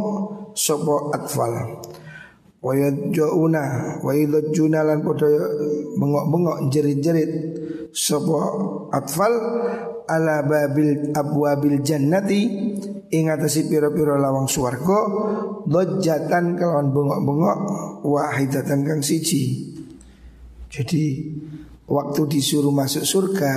sapa 0.57 0.95
atfal. 1.19 1.53
Wa 2.61 2.77
yadjauna 2.77 3.97
wa 4.05 4.13
yadjuna 4.13 4.85
lan 4.85 5.01
padha 5.01 5.29
bengok-bengok 5.97 6.59
jerit-jerit. 6.69 7.33
Sapa 7.91 8.41
atfal? 8.93 9.33
Ala 10.11 10.43
babil 10.43 11.15
abwabil 11.15 11.87
jannati 11.87 12.43
ing 13.15 13.31
atase 13.31 13.71
pira-pira 13.71 14.19
lawang 14.19 14.51
swarga 14.51 15.07
dojatan 15.71 16.59
kelawan 16.59 16.91
bengok-bengok 16.91 17.59
wahidatan 18.03 18.83
kang 18.83 19.01
siji. 19.07 19.71
Jadi 20.71 21.03
waktu 21.91 22.21
disuruh 22.31 22.71
masuk 22.71 23.03
surga 23.03 23.55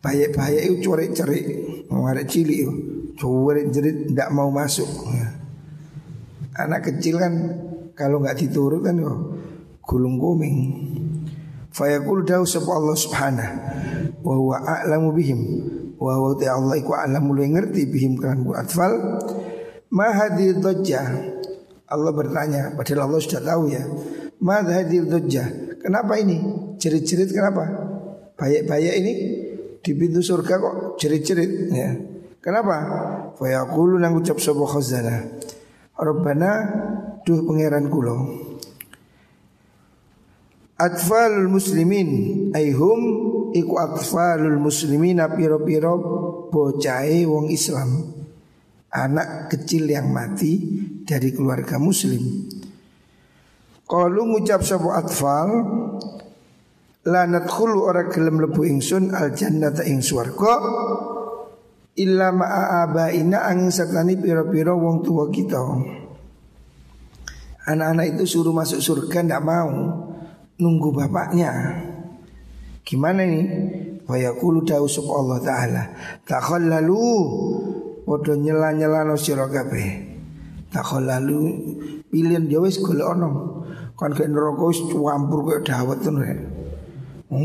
Bayak-bayak 0.00 0.64
itu 0.66 0.90
corek-corek 0.90 1.44
Mau 1.92 2.08
ada 2.10 2.26
cilik 2.26 2.66
Corek 3.14 3.70
jerit 3.70 4.10
tidak 4.10 4.34
mau 4.34 4.50
masuk 4.50 4.88
Anak 6.58 6.90
kecil 6.90 7.22
kan 7.22 7.32
kalau 7.94 8.18
nggak 8.18 8.38
diturut 8.38 8.82
kan 8.82 8.98
yo 8.98 9.38
gulung 9.86 10.18
kuming. 10.18 10.56
Fayaqul 11.70 12.26
dawu 12.26 12.42
sapa 12.42 12.70
Allah 12.74 12.96
subhanahu 12.98 13.54
wa 14.26 14.34
huwa 14.34 14.56
a'lamu 14.66 15.14
bihim. 15.14 15.40
Wa 15.94 16.18
huwa 16.18 16.34
Allah 16.34 16.74
iku 16.78 16.92
a'lamu 16.98 17.38
lu 17.38 17.46
ngerti 17.46 17.86
bihim 17.86 18.18
kan. 18.18 18.42
Bu 18.42 18.58
atfal 18.58 19.20
ma 19.94 20.10
hadhihi 20.10 20.58
Allah 21.90 22.12
bertanya 22.14 22.74
padahal 22.78 23.10
Allah 23.10 23.20
sudah 23.22 23.42
tahu 23.42 23.70
ya 23.70 23.82
ma 24.42 24.62
hadhihi 24.62 25.06
kenapa 25.78 26.18
ini? 26.18 26.38
Cerit-cerit 26.80 27.30
kenapa? 27.30 27.66
Banyak-banyak 28.40 28.94
ini 29.04 29.12
di 29.80 29.92
pintu 29.96 30.24
surga 30.24 30.54
kok 30.58 30.74
cerit-cerit 30.96 31.50
ya. 31.70 31.90
Kenapa? 32.40 32.76
Fayaqulu 33.36 34.00
nang 34.00 34.16
ucap 34.16 34.40
sapa 34.40 34.64
khazanah 34.64 35.39
Rabbana 36.00 36.52
duh 37.20 37.44
pangeran 37.44 37.92
kula. 37.92 38.16
Atfalul 40.80 41.52
muslimin 41.52 42.08
aihum 42.56 43.00
iku 43.52 43.76
atfalul 43.76 44.56
muslimin 44.56 45.20
piro-piro 45.36 45.94
bocai 46.48 47.28
wong 47.28 47.52
Islam. 47.52 48.16
Anak 48.90 49.52
kecil 49.52 49.86
yang 49.86 50.10
mati 50.10 50.58
dari 51.06 51.30
keluarga 51.30 51.78
muslim. 51.78 52.48
Kalau 53.86 54.24
ngucap 54.24 54.64
sabo 54.66 54.90
atfal 54.90 55.48
Lanat 57.00 57.48
khulu 57.48 57.88
ora 57.88 58.12
gelem 58.12 58.44
lebu 58.44 58.60
ingsun 58.68 59.16
al 59.16 59.32
jannata 59.32 59.88
ing 59.88 60.04
swarga 60.04 60.60
illa 62.00 62.32
ma'a 62.32 62.88
abaina 62.88 63.44
angin 63.44 63.68
sertani 63.68 64.16
piro-piro 64.16 64.80
wong 64.80 65.04
tua 65.04 65.28
kita 65.28 65.60
Anak-anak 67.70 68.16
itu 68.16 68.24
suruh 68.24 68.56
masuk 68.56 68.80
surga 68.80 69.20
ndak 69.20 69.44
mau 69.44 69.70
nunggu 70.58 70.90
bapaknya. 70.96 71.52
Gimana 72.82 73.22
ini? 73.22 73.40
Wa 74.08 74.18
yaqulu 74.18 74.66
dausub 74.66 75.06
Allah 75.06 75.38
taala, 75.38 75.82
takhallalu 76.26 76.98
padha 78.02 78.34
nyela-nyelano 78.34 79.14
sira 79.14 79.46
kabeh. 79.46 79.86
Takhallalu 80.72 81.38
pilihan 82.10 82.50
dia 82.50 82.58
wis 82.58 82.82
golek 82.82 83.06
ono. 83.06 83.62
Kan 83.94 84.18
ke 84.18 84.26
neraka 84.26 84.66
wis 84.66 84.82
campur 84.90 85.46
kaya 85.46 85.60
dawet 85.62 86.02
ngono. 86.02 86.34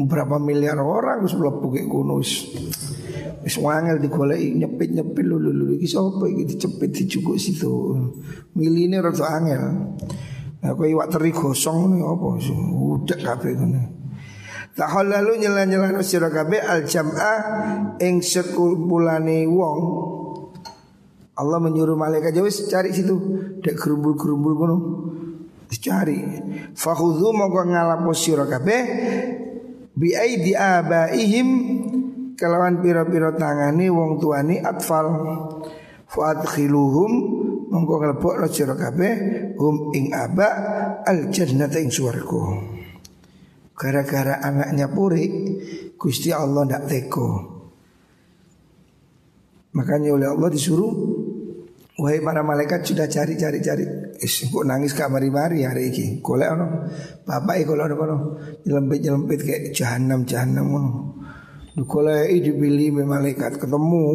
Berapa 0.10 0.42
miliar 0.42 0.82
orang 0.82 1.22
wis 1.22 1.38
mlebu 1.38 1.70
wis. 2.18 2.50
Wis 3.46 3.62
wangel 3.62 4.02
digoleki 4.02 4.58
nyepit-nyepit 4.58 5.22
lulu 5.22 5.54
lulu 5.54 5.78
iki 5.78 5.86
sapa 5.86 6.26
iki 6.26 6.50
dicepit 6.50 6.90
dicukuk 6.90 7.38
situ. 7.38 7.94
Miline 8.58 8.98
rada 8.98 9.22
angel. 9.38 9.64
Nah, 10.66 10.74
kowe 10.74 10.90
iwak 10.90 11.14
teri 11.14 11.30
gosong 11.30 11.94
ini 11.94 12.02
apa? 12.02 12.42
Udah 12.74 13.20
kabeh 13.22 13.54
ngene. 13.54 13.82
Tahallalu 14.74 15.46
nyela-nyelano 15.46 16.02
sira 16.02 16.34
kabeh 16.34 16.58
al 16.58 16.90
jam'ah 16.90 17.40
ing 18.02 18.26
sekumpulane 18.26 19.46
wong. 19.46 19.80
Allah 21.38 21.60
menyuruh 21.62 21.94
malaikat 21.94 22.34
wis 22.42 22.66
cari 22.66 22.90
situ, 22.90 23.14
dek 23.62 23.78
gerumbul-gerumbul 23.78 24.54
ngono. 24.58 24.78
Dicari. 25.70 26.18
Fakhudhu 26.74 27.30
mongko 27.30 27.62
ngalapo 27.62 28.10
sira 28.18 28.50
kabeh 28.50 28.82
bi 29.94 30.18
aidi 30.18 30.58
abaihim 30.58 31.50
kelawan 32.36 32.84
pira-pira 32.84 33.34
tangane 33.34 33.88
wong 33.90 34.22
tuane 34.22 34.62
atfal. 34.62 35.08
Fadkhiluhum 36.06 37.12
mongko 37.74 37.94
nglebokno 37.98 38.48
sira 38.48 38.78
kabeh 38.78 39.14
hum 39.58 39.92
ing 39.98 40.14
aba 40.14 40.48
al 41.02 41.34
jannata 41.34 41.82
ing 41.82 41.90
swarga. 41.90 42.62
Gara-gara 43.76 44.40
anaknya 44.40 44.88
puri 44.88 45.26
Gusti 46.00 46.32
Allah 46.32 46.64
ndak 46.64 46.84
teko. 46.88 47.28
Makanya 49.76 50.16
oleh 50.16 50.28
Allah 50.32 50.48
disuruh 50.48 50.94
Wahai 51.96 52.20
para 52.20 52.44
malaikat 52.44 52.84
sudah 52.84 53.08
cari 53.08 53.40
cari 53.40 53.64
cari. 53.64 53.88
Is 54.20 54.52
kok 54.52 54.68
nangis 54.68 54.92
gak 54.92 55.08
mari-mari 55.08 55.64
hari 55.64 55.96
ini. 55.96 56.20
Golek 56.20 56.52
ono. 56.52 56.92
Bapak 57.24 57.56
iki 57.56 57.64
golek 57.64 57.96
ono. 57.96 58.36
Nyelempit-nyelempit 58.68 59.40
kayak 59.40 59.64
jahanam 59.72 60.28
jahanam 60.28 60.68
ono. 60.76 60.92
Dikolei 61.76 62.40
dipilih 62.40 63.04
malaikat 63.04 63.60
ketemu. 63.60 64.08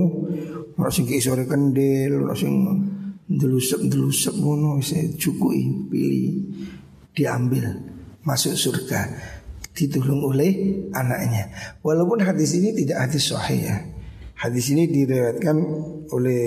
Ono 0.80 0.88
sing 0.88 1.04
sore 1.20 1.44
kendil, 1.44 2.24
ono 2.24 2.32
sing 2.32 2.54
delusep-delusep 3.28 4.34
ngono 4.40 4.80
saya 4.80 5.12
cukui 5.12 5.68
pilih. 5.92 6.28
Diambil 7.12 7.68
masuk 8.24 8.56
surga 8.56 9.12
ditolong 9.76 10.24
oleh 10.24 10.52
anaknya. 10.96 11.52
Walaupun 11.84 12.24
hadis 12.24 12.56
ini 12.56 12.72
tidak 12.72 13.08
hadis 13.08 13.28
sahih 13.28 13.60
ya. 13.60 13.76
Hadis 14.40 14.72
ini 14.72 14.88
diriwayatkan 14.88 15.56
oleh 16.16 16.44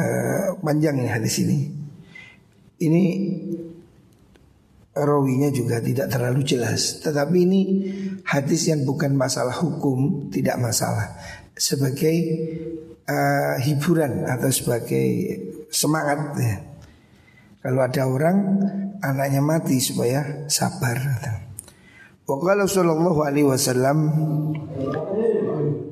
uh, 0.00 0.56
panjang 0.64 0.96
ya 1.04 1.20
hadis 1.20 1.44
ini. 1.44 1.68
Ini 2.78 3.02
rawinya 5.04 5.50
juga 5.52 5.82
tidak 5.82 6.10
terlalu 6.10 6.42
jelas 6.42 7.02
tetapi 7.02 7.36
ini 7.44 7.62
hadis 8.24 8.70
yang 8.70 8.82
bukan 8.86 9.14
masalah 9.14 9.54
hukum 9.58 10.30
tidak 10.30 10.58
masalah 10.58 11.14
sebagai 11.58 12.16
uh, 13.08 13.54
hiburan 13.58 14.28
atau 14.28 14.48
sebagai 14.52 15.06
semangat 15.72 16.20
ya. 16.38 16.56
Kalau 17.58 17.80
ada 17.82 18.02
orang 18.06 18.38
anaknya 19.02 19.42
mati 19.42 19.82
supaya 19.82 20.46
sabar. 20.46 20.96
Wa 22.28 22.36
sallallahu 22.38 23.20
alaihi 23.24 23.48
wasallam 23.48 23.98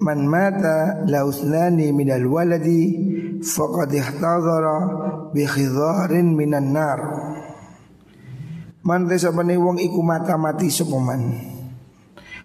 man 0.05 0.19
mata 0.29 1.01
lauthnani 1.09 1.90
minal 1.97 2.29
waladi 2.29 2.83
faqad 3.40 3.90
ihtadara 3.90 4.79
bi 5.33 5.42
khidharin 5.49 6.37
minan 6.38 6.71
nar. 6.77 7.01
Man 8.87 9.11
tesapane 9.11 9.59
wong 9.59 9.83
iku 9.83 9.99
mata 9.99 10.38
mati 10.38 10.70
sapa 10.70 10.94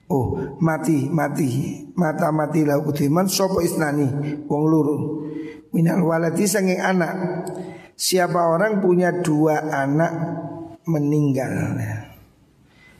Oh 0.10 0.58
mati 0.58 1.08
mati. 1.08 1.49
Mata 1.93 2.34
mati 2.34 2.65
lau 2.65 2.82
kudiman 2.82 3.30
sopo 3.30 3.62
isnani? 3.62 4.10
Wong 4.49 4.63
luru 4.65 4.97
minal 5.71 6.01
waladi 6.01 6.49
sanging 6.49 6.82
anak. 6.82 7.45
Siapa 7.93 8.58
orang 8.58 8.82
punya 8.82 9.21
dua 9.21 9.69
anak 9.69 10.12
meninggal. 10.89 11.77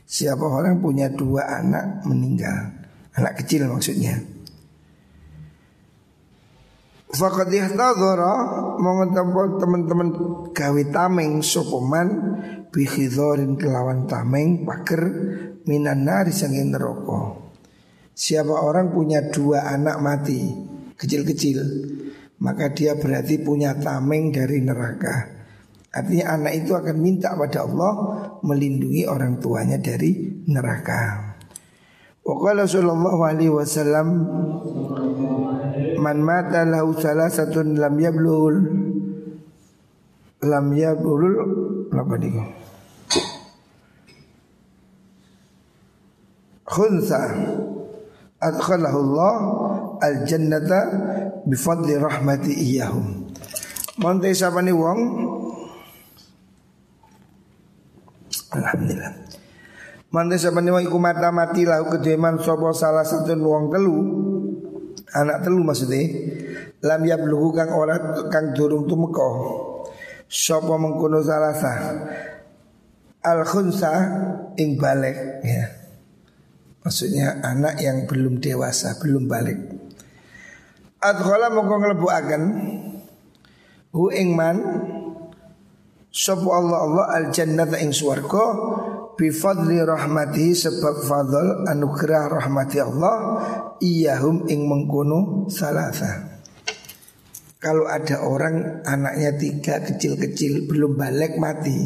Siapa 0.06 0.46
orang 0.46 0.78
punya 0.78 1.10
dua 1.10 1.50
anak 1.50 2.06
meninggal. 2.06 2.78
Anak 3.18 3.42
kecil 3.42 3.66
maksudnya. 3.66 4.22
Fakat 7.12 7.52
ihtadhara 7.52 8.34
Mongon 8.80 9.12
teman-teman 9.60 10.10
gawe 10.56 10.84
tameng 10.96 11.44
sopoman 11.44 12.08
Bihidhorin 12.72 13.60
kelawan 13.60 14.08
tameng 14.08 14.64
Paker 14.64 15.04
minan 15.68 16.08
nari 16.08 16.32
sangin 16.32 16.72
neraka. 16.72 17.36
Siapa 18.16 18.64
orang 18.64 18.96
punya 18.96 19.28
dua 19.28 19.68
anak 19.76 20.00
mati 20.00 20.40
kecil-kecil, 20.96 21.60
maka 22.40 22.72
dia 22.72 22.96
berarti 22.96 23.44
punya 23.44 23.76
tameng 23.76 24.32
dari 24.32 24.64
neraka. 24.64 25.42
Artinya 25.92 26.40
anak 26.40 26.54
itu 26.64 26.72
akan 26.72 26.98
minta 27.04 27.36
pada 27.36 27.68
Allah 27.68 27.94
melindungi 28.48 29.04
orang 29.04 29.44
tuanya 29.44 29.76
dari 29.76 30.40
neraka. 30.48 31.36
Waqala 32.24 32.64
sallallahu 32.70 33.20
alaihi 33.26 33.52
wasallam 33.52 34.08
man 36.00 36.18
mata 36.22 36.64
lahu 36.64 36.96
salasatun 36.96 37.82
lam 37.82 37.98
yablul 37.98 38.56
lam 40.46 40.66
yablul 40.72 41.36
apa 41.92 42.16
nih? 42.22 42.61
Khunsa 46.72 47.20
adkhalahu 48.40 48.98
Allah 49.04 49.36
al 50.00 50.16
jannata 50.24 50.80
bi 51.44 51.56
fadli 51.60 52.00
rahmati 52.00 52.56
iyahum. 52.56 53.28
Monte 54.00 54.32
sapane 54.32 54.72
wong? 54.72 55.00
Alhamdulillah. 58.56 59.14
Monte 60.16 60.36
sapane 60.40 60.72
wong? 60.72 60.84
Iku 60.88 60.98
mata 60.98 61.30
mati 61.30 61.68
lahu 61.68 61.92
kedeman 61.92 62.40
sapa 62.40 62.72
salah 62.72 63.04
satu 63.04 63.36
wong 63.36 63.70
telu. 63.70 63.98
Anak 65.12 65.44
telu 65.44 65.60
maksudnya. 65.62 66.02
Lam 66.82 67.04
yablughu 67.06 67.54
kang 67.54 67.76
ora 67.76 68.00
kang 68.32 68.56
durung 68.56 68.88
tumeka. 68.88 69.28
Sapa 70.32 70.80
mengkono 70.80 71.20
salasa? 71.20 72.00
Al 73.22 73.46
khunsa 73.46 73.92
ing 74.58 74.82
balik 74.82 75.46
ya 75.46 75.81
Maksudnya 76.82 77.46
anak 77.46 77.78
yang 77.78 78.10
belum 78.10 78.42
dewasa, 78.42 78.98
belum 78.98 79.30
balik. 79.30 79.58
Adkhala 80.98 81.54
mongko 81.54 81.76
nglebuaken 81.78 82.44
hu 83.94 84.10
ing 84.14 84.34
man 84.34 84.58
sapa 86.10 86.46
Allah 86.46 86.80
Allah 86.86 87.06
al 87.22 87.26
jannata 87.30 87.78
ing 87.82 87.94
swarga 87.94 88.46
bifadli 89.14 89.82
rahmati 89.82 90.58
sebab 90.58 90.96
fadl 91.06 91.70
anugerah 91.70 92.42
rahmati 92.42 92.78
Allah 92.82 93.16
iyahum 93.78 94.50
ing 94.50 94.66
mengkono 94.66 95.50
salasa. 95.54 96.32
Kalau 97.62 97.86
ada 97.86 98.26
orang 98.26 98.82
anaknya 98.90 99.38
tiga 99.38 99.86
kecil-kecil 99.86 100.66
belum 100.66 100.98
balik 100.98 101.38
mati 101.38 101.78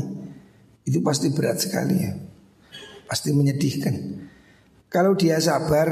Itu 0.88 1.04
pasti 1.04 1.36
berat 1.36 1.60
sekali 1.60 2.00
ya 2.00 2.16
Pasti 3.04 3.36
menyedihkan 3.36 3.92
Kalau 4.96 5.12
dia 5.20 5.36
sabar 5.44 5.92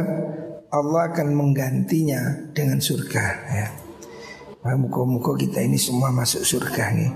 Allah 0.71 1.11
akan 1.11 1.35
menggantinya 1.35 2.47
dengan 2.55 2.79
surga 2.79 3.25
ya. 3.51 3.67
Muka-muka 4.79 5.35
kita 5.35 5.59
ini 5.59 5.75
semua 5.75 6.07
masuk 6.15 6.39
surga 6.47 6.95
nih 6.95 7.11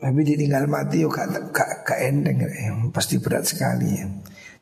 Tapi 0.00 0.20
ditinggal 0.24 0.64
mati 0.64 1.04
yuk 1.04 1.12
gak, 1.12 1.52
gak, 1.52 1.84
gak 1.84 2.00
endeng 2.08 2.40
ya. 2.40 2.72
Pasti 2.88 3.20
berat 3.20 3.44
sekali 3.44 4.00
ya 4.00 4.08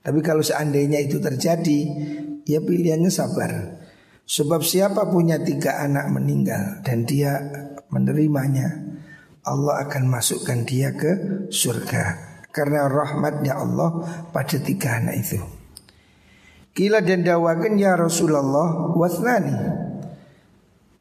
Tapi 0.02 0.18
kalau 0.18 0.42
seandainya 0.42 0.98
itu 0.98 1.22
terjadi 1.22 1.80
Ya 2.42 2.58
pilihannya 2.58 3.06
sabar 3.06 3.78
Sebab 4.26 4.66
siapa 4.66 5.06
punya 5.14 5.38
tiga 5.38 5.78
anak 5.78 6.10
meninggal 6.10 6.82
dan 6.82 7.06
dia 7.06 7.38
menerimanya 7.94 8.98
Allah 9.46 9.86
akan 9.86 10.10
masukkan 10.10 10.66
dia 10.66 10.90
ke 10.94 11.46
surga 11.54 12.29
Karena 12.50 12.90
rahmatnya 12.90 13.54
Allah 13.58 13.90
pada 14.34 14.58
tiga 14.58 14.98
anak 14.98 15.14
itu 15.22 15.38
Kila 16.70 17.02
dan 17.02 17.22
dawakan 17.26 17.78
ya 17.78 17.94
Rasulullah 17.94 18.94
wasnani 18.94 19.54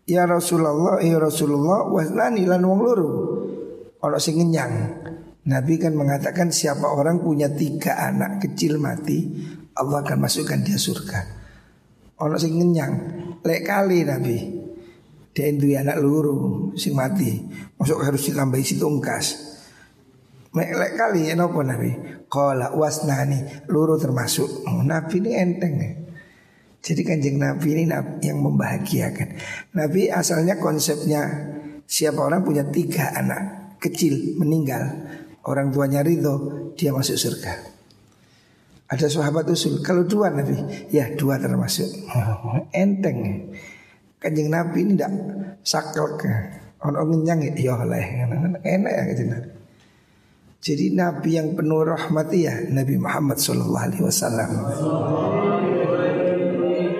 Ya 0.09 0.25
Rasulullah 0.25 1.01
ya 1.01 1.17
Rasulullah 1.21 1.89
wasnani 1.89 2.45
lan 2.45 2.65
wong 2.65 2.79
loro 2.81 3.11
Kalau 3.97 4.17
sing 4.21 4.41
ngenyang 4.41 4.73
Nabi 5.49 5.81
kan 5.81 5.97
mengatakan 5.97 6.53
siapa 6.53 6.85
orang 6.85 7.21
punya 7.25 7.49
tiga 7.49 7.97
anak 7.97 8.41
kecil 8.45 8.77
mati 8.77 9.25
Allah 9.73 10.05
akan 10.05 10.17
masukkan 10.21 10.61
dia 10.61 10.77
surga 10.77 11.39
Ono 12.19 12.35
sing 12.35 12.59
ngenyang 12.59 12.93
lek 13.47 13.63
kali 13.63 14.03
Nabi. 14.03 14.37
Dia 15.31 15.79
anak 15.79 16.03
luru 16.03 16.75
sing 16.75 16.91
mati. 16.91 17.31
Masuk 17.79 18.03
harus 18.03 18.27
ditambahi 18.27 18.65
si 18.65 18.75
tungkas. 18.75 19.48
Lek, 20.49 20.69
lek 20.73 20.91
kali 20.97 21.29
ya 21.29 21.37
nopo 21.37 21.61
Nabi. 21.61 21.93
Qala 22.25 22.73
wasnani 22.73 23.69
luru 23.69 24.01
termasuk. 24.01 24.65
Oh, 24.65 24.81
Nabi 24.81 25.21
ini 25.21 25.31
enteng 25.37 25.73
ya. 25.77 25.91
Jadi 26.79 27.01
kanjeng 27.05 27.37
Nabi 27.37 27.75
ini 27.75 27.83
yang 28.23 28.39
membahagiakan. 28.39 29.35
Nabi 29.75 30.09
asalnya 30.09 30.57
konsepnya 30.57 31.27
siapa 31.85 32.23
orang 32.23 32.41
punya 32.41 32.65
tiga 32.71 33.11
anak 33.13 33.75
kecil 33.83 34.39
meninggal, 34.39 34.87
orang 35.43 35.75
tuanya 35.75 35.99
ridho, 35.99 36.71
dia 36.79 36.95
masuk 36.95 37.19
surga. 37.19 37.69
Ada 38.89 39.05
sahabat 39.05 39.45
usul 39.45 39.85
Kalau 39.85 40.01
dua 40.01 40.33
Nabi 40.33 40.89
Ya 40.89 41.13
dua 41.13 41.37
termasuk 41.37 41.85
Enteng 42.73 43.53
Kanjeng 44.17 44.49
Nabi 44.49 44.81
ini 44.81 44.97
tidak 44.97 45.13
saklek 45.61 46.25
Orang 46.81 47.13
ngenyang 47.13 47.53
ya 47.53 47.77
oleh 47.77 48.25
Enak 48.65 48.89
ya 48.89 49.03
gitu 49.13 49.23
Jadi 50.59 50.91
Nabi 50.91 51.39
yang 51.39 51.55
penuh 51.55 51.87
rahmat 51.87 52.27
ya 52.35 52.51
Nabi 52.67 52.99
Muhammad 52.99 53.39
Sallallahu 53.39 53.79
Alaihi 53.79 54.03
Wasallam. 54.03 54.51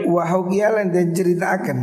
Wahaukialan 0.10 0.90
dan 0.90 1.12
ceritakan 1.12 1.80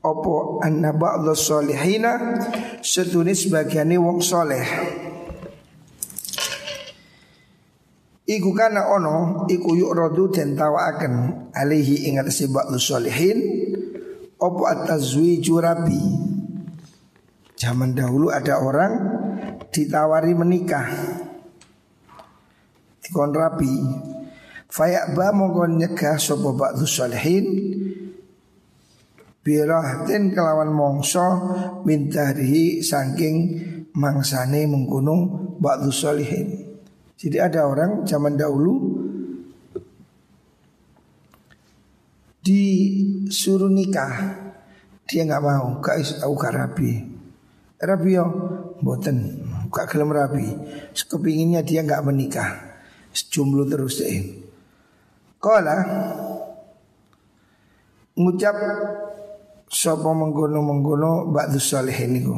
Opo 0.00 0.62
anna 0.62 0.94
ba'dha 0.94 1.34
solihina 1.34 2.38
Setunis 2.80 3.50
bagiannya 3.52 3.98
wong 4.00 4.22
soleh 4.24 4.64
Iku 8.26 8.50
kana 8.56 8.88
ono 8.88 9.44
iku 9.50 9.76
yuk 9.76 9.92
rodu 9.92 10.32
dan 10.32 10.56
tawaaken 10.56 11.14
alihi 11.52 12.08
ingat 12.08 12.32
si 12.32 12.48
ba'lu 12.48 12.80
solihin 12.80 13.38
Opo 14.40 14.64
atazwi 14.64 15.44
jurabi 15.44 16.00
Zaman 17.58 17.92
dahulu 17.92 18.32
ada 18.32 18.64
orang 18.64 18.92
ditawari 19.72 20.32
menikah. 20.32 20.88
Dikon 23.02 23.30
rabi 23.30 23.70
Fayak 24.66 25.14
ba 25.14 25.30
mongkon 25.30 25.78
nyegah 25.78 26.18
sopo 26.18 26.58
ba'lu 26.58 26.82
solihin 26.82 27.46
Birahtin 29.46 30.34
kelawan 30.34 30.74
mongso 30.74 31.22
mintarihi 31.86 32.82
saking 32.82 33.36
mangsane 33.94 34.66
menggunung 34.66 35.54
ba'lu 35.62 35.94
solihin 35.94 36.66
jadi 37.16 37.48
ada 37.48 37.64
orang 37.64 38.04
zaman 38.04 38.36
dahulu 38.36 39.06
disuruh 42.44 43.72
nikah, 43.72 44.36
dia 45.08 45.24
nggak 45.24 45.42
mau, 45.42 45.80
gak 45.82 45.98
tahu 46.22 46.32
gak 46.36 46.54
rabi. 46.54 46.92
Boten, 48.76 49.45
gak 49.68 49.92
gelem 49.92 50.10
rabi. 50.14 50.46
Kepinginnya 50.94 51.62
dia 51.62 51.82
nggak 51.84 52.04
menikah, 52.04 52.50
jomblo 53.30 53.66
terus 53.68 54.02
deh. 54.02 54.44
Kala 55.36 55.76
ngucap 58.16 58.56
sapa 59.68 60.10
menggono 60.16 60.58
menggono 60.64 61.12
ba'du 61.30 61.60
salihin 61.60 62.10
niku. 62.16 62.36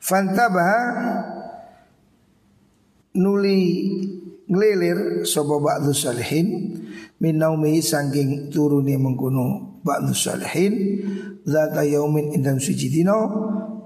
Fantabah 0.00 0.76
nuli 3.16 3.58
ngelilir 4.46 5.24
sapa 5.24 5.56
ba'du 5.56 5.96
salihin 5.96 6.76
min 7.20 7.36
sangking 7.80 8.52
turuni 8.52 8.96
mengkono 9.00 9.80
ba'du 9.80 10.12
salihin 10.12 10.74
zata 11.44 11.84
yaumin 11.84 12.36
indam 12.36 12.60
suci 12.60 12.92
dino 12.92 13.18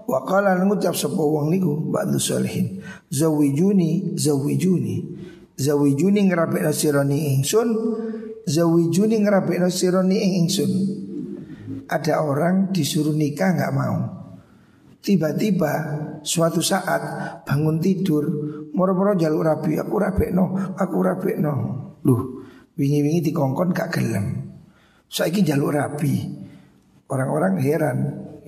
wa 0.04 0.20
qala 0.24 0.56
ngucap 0.60 0.92
sapa 0.92 1.20
wong 1.20 1.52
niku 1.52 1.92
ba'du 1.92 2.20
salihin. 2.20 2.80
Zawijuni 3.08 4.16
zawijuni 4.16 4.96
zawijuni 5.56 6.20
ngrapekno 6.28 6.72
sirani 6.74 7.34
ingsun 7.36 7.68
zawijuni 8.44 9.16
ngrapekno 9.24 9.68
sirani 9.72 10.18
ingsun. 10.44 10.72
Ada 11.84 12.24
orang 12.24 12.72
disuruh 12.72 13.12
nikah 13.12 13.52
nggak 13.52 13.72
mau. 13.76 14.24
Tiba-tiba 15.04 15.72
suatu 16.24 16.64
saat 16.64 17.44
bangun 17.44 17.76
tidur 17.76 18.24
Moro-moro 18.72 19.12
jaluk 19.12 19.44
rabi 19.44 19.76
Aku 19.76 20.00
rabi 20.00 20.32
no 20.32 20.56
Aku 20.80 21.04
rabi 21.04 21.36
no 21.36 21.52
Loh 22.08 22.40
Wingi-wingi 22.72 23.20
dikongkon 23.28 23.76
gak 23.76 24.00
gelem. 24.00 24.56
Saiki 25.04 25.44
jaluk 25.44 25.76
rabi 25.76 26.24
Orang-orang 27.12 27.60
heran 27.60 27.98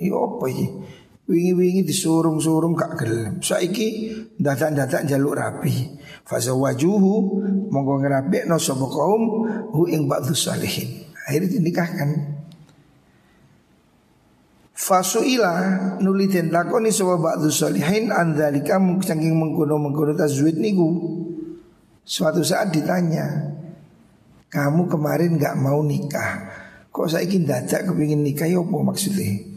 Iya 0.00 0.16
apa 0.16 0.44
ini 0.48 0.66
Wingi-wingi 1.26 1.82
disurung-surung 1.82 2.78
gak 2.78 3.02
gelem 3.02 3.42
Saiki 3.42 4.14
dadak-dadak 4.38 5.10
jaluk 5.10 5.34
rabi 5.34 5.98
Fasa 6.22 6.54
wajuhu 6.54 7.42
Monggo 7.70 7.98
ngerabi 7.98 8.46
no 8.46 8.62
sobo 8.62 8.86
kaum 8.86 9.22
Hu 9.74 9.90
ing 9.90 10.06
ba'du 10.06 10.38
salihin 10.38 11.10
Akhirnya 11.26 11.58
dinikahkan 11.58 12.36
Fasuila 14.76 15.56
nuli 16.04 16.28
den 16.28 16.52
lakoni 16.52 16.92
sapa 16.92 17.16
ba'du 17.16 17.48
salihin 17.48 18.12
andzalika 18.12 18.76
saking 19.00 19.32
mengkono-mengkono 19.32 20.12
tazwid 20.12 20.60
niku. 20.60 21.16
Suatu 22.04 22.44
saat 22.44 22.76
ditanya, 22.76 23.56
"Kamu 24.52 24.84
kemarin 24.86 25.40
nggak 25.40 25.56
mau 25.58 25.80
nikah. 25.80 26.52
Kok 26.92 27.08
saiki 27.08 27.42
dadak 27.48 27.88
kepingin 27.88 28.20
nikah 28.20 28.44
ya 28.44 28.60
apa 28.60 28.76
maksudnya?" 28.84 29.55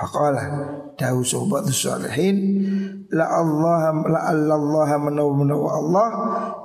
Faqala 0.00 0.44
dawu 0.96 1.20
sobat 1.20 1.68
salihin 1.68 2.36
la 3.12 3.28
Allah 3.28 3.92
la 4.08 4.32
Allah 4.32 4.96
menawa 4.96 5.32
menawa 5.36 5.68
Allah 5.76 6.08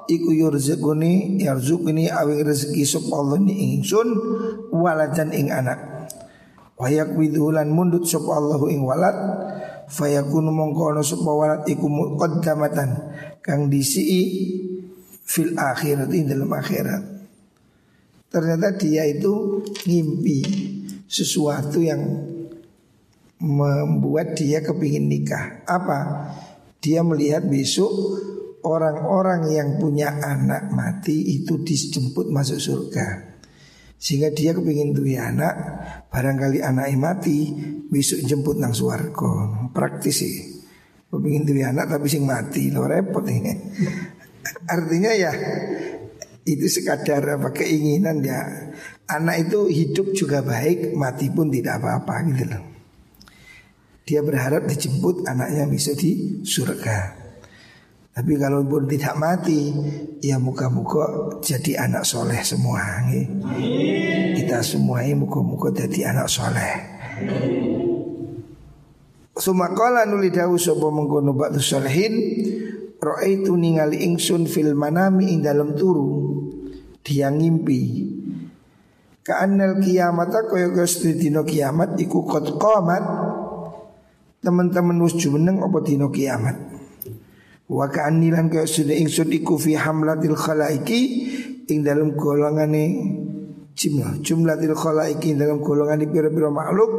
iku 0.07 0.31
yurzquni 0.31 1.43
yarzuqni 1.43 2.07
awing 2.07 2.47
rezeki 2.47 2.87
sapa 2.87 3.11
Allah 3.11 3.35
ni 3.43 3.75
ingsun 3.75 4.07
waladan 4.71 5.35
ing 5.35 5.51
anak. 5.51 6.07
Wayak 6.79 7.11
widhulan 7.19 7.75
mundut 7.75 8.07
sop 8.07 8.23
ing 8.71 8.87
walad 8.87 9.15
Fayakunu 9.91 10.55
mongkono 10.55 11.03
sop 11.03 11.27
walad 11.27 11.67
iku 11.67 11.91
muqaddamatan 11.91 12.89
Kang 13.43 13.67
disi 13.67 14.03
fil 15.27 15.59
akhirat 15.59 16.07
di 16.07 16.23
dalam 16.23 16.55
akhirat. 16.55 17.03
Ternyata 18.31 18.79
dia 18.79 19.03
itu 19.11 19.59
ngimpi 19.83 20.39
sesuatu 21.07 21.83
yang 21.83 22.01
membuat 23.41 24.39
dia 24.39 24.63
kepingin 24.63 25.11
nikah 25.11 25.63
Apa? 25.67 26.31
Dia 26.79 27.03
melihat 27.03 27.43
besok 27.47 27.91
orang-orang 28.63 29.51
yang 29.51 29.69
punya 29.81 30.21
anak 30.21 30.71
mati 30.71 31.35
itu 31.41 31.59
dijemput 31.61 32.31
masuk 32.31 32.59
surga 32.61 33.35
sehingga 33.95 34.27
dia 34.35 34.51
kepingin 34.51 34.91
tuh 34.91 35.07
anak 35.15 35.55
Barangkali 36.11 36.59
anak 36.59 36.91
mati 36.99 37.55
Besok 37.87 38.27
jemput 38.27 38.59
nang 38.59 38.75
suarco 38.75 39.71
Praktis 39.71 40.19
sih 40.19 40.55
Kepingin 41.15 41.47
duwe 41.47 41.63
anak 41.63 41.87
tapi 41.87 42.11
sing 42.11 42.27
mati 42.27 42.67
lo 42.75 42.83
repot 42.83 43.23
ini. 43.23 43.55
Artinya 44.75 45.15
ya 45.15 45.31
itu 46.45 46.67
sekadar 46.67 47.39
apa 47.39 47.55
keinginan 47.55 48.19
ya 48.19 48.43
anak 49.07 49.49
itu 49.49 49.65
hidup 49.71 50.11
juga 50.11 50.43
baik 50.43 50.91
mati 50.93 51.31
pun 51.31 51.47
tidak 51.47 51.79
apa-apa 51.79 52.15
gitu 52.35 52.43
loh. 52.51 52.74
Dia 54.05 54.21
berharap 54.21 54.69
dijemput 54.69 55.25
anaknya 55.25 55.65
bisa 55.65 55.97
di 55.97 56.41
surga. 56.45 57.25
Tapi 58.15 58.33
kalau 58.39 58.63
pun 58.63 58.87
tidak 58.87 59.17
mati, 59.19 59.75
ya 60.23 60.39
muka-muka 60.39 61.35
jadi 61.43 61.89
anak 61.89 62.07
soleh 62.07 62.39
semua. 62.45 63.03
Nih. 63.11 63.27
Kita 64.39 64.63
semua 64.63 65.03
ini 65.03 65.19
muka-muka 65.19 65.73
jadi 65.75 66.15
anak 66.15 66.31
soleh. 66.31 66.73
Sumakola 69.35 70.07
nuli 70.07 70.31
dawu 70.31 70.55
sopo 70.55 70.95
mengkono 70.95 71.35
batu 71.35 71.59
solehin 71.59 72.15
itu 73.27 73.53
ningali 73.53 74.07
ingsun 74.07 74.47
fil 74.47 74.73
manami 74.73 75.35
ing 75.35 75.43
dalam 75.43 75.75
turu 75.75 76.39
Dia 77.03 77.29
ngimpi 77.29 77.81
Ka'annal 79.25 79.83
kiamat 79.83 80.31
kaya 80.49 80.71
kaya 80.71 80.87
dino 81.19 81.43
kiamat 81.43 81.99
Iku 81.99 82.23
kot 82.23 82.55
komat 82.57 83.03
Teman-teman 84.45 85.01
wis 85.01 85.17
jumeneng 85.17 85.65
apa 85.65 85.81
dino 85.81 86.13
kiamat? 86.13 86.53
Wa 87.65 87.89
ka'annilan 87.89 88.53
kaya 88.53 88.69
sudah 88.69 88.93
ingsun 88.93 89.33
iku 89.33 89.57
fi 89.57 89.73
hamlatil 89.73 90.37
khalaiki 90.37 91.01
Ing 91.65 91.81
dalam 91.81 92.13
golongane 92.13 92.85
jumlah 93.73 94.21
jumlatil 94.21 94.77
khalaiki 94.77 95.33
dalam 95.33 95.59
golongan 95.65 95.97
di 95.97 96.07
pira-pira 96.07 96.53
makhluk 96.53 96.91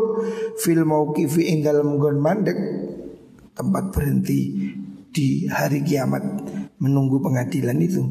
fil 0.58 0.82
mauqifi 0.82 1.54
ing 1.54 1.62
dalam 1.62 1.96
gon 1.96 2.18
mandek 2.18 2.58
tempat 3.54 3.94
berhenti 3.94 4.40
di 5.08 5.46
hari 5.46 5.80
kiamat 5.86 6.20
menunggu 6.82 7.22
pengadilan 7.22 7.78
itu 7.80 8.02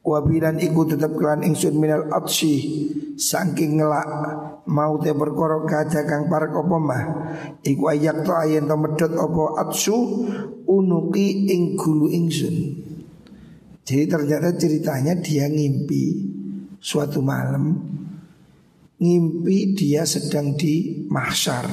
wabilan 0.00 0.56
iku 0.60 0.88
tetap 0.88 1.12
kelan 1.16 1.44
ingsun 1.44 1.76
minal 1.76 2.08
atsi 2.08 2.88
saking 3.20 3.80
ngelak 3.80 4.08
mau 4.64 4.96
te 4.96 5.12
perkara 5.12 5.60
kaca 5.68 6.08
kang 6.08 6.32
parek 6.32 6.56
apa 6.56 6.76
mah 6.80 7.04
iku 7.60 7.92
ayak 7.92 8.24
to 8.24 8.32
ayen 8.32 8.64
to 8.64 8.76
medhot 8.80 9.12
apa 9.12 9.44
atsu 9.60 9.96
unuki 10.64 11.52
ing 11.52 11.76
gulu 11.76 12.08
ingsun. 12.08 12.88
Jadi 13.84 14.04
ternyata 14.06 14.54
ceritanya 14.54 15.18
dia 15.18 15.50
ngimpi 15.50 16.02
suatu 16.78 17.20
malam 17.20 17.74
ngimpi 19.00 19.74
dia 19.74 20.06
sedang 20.06 20.54
di 20.54 21.04
mahsyar 21.10 21.66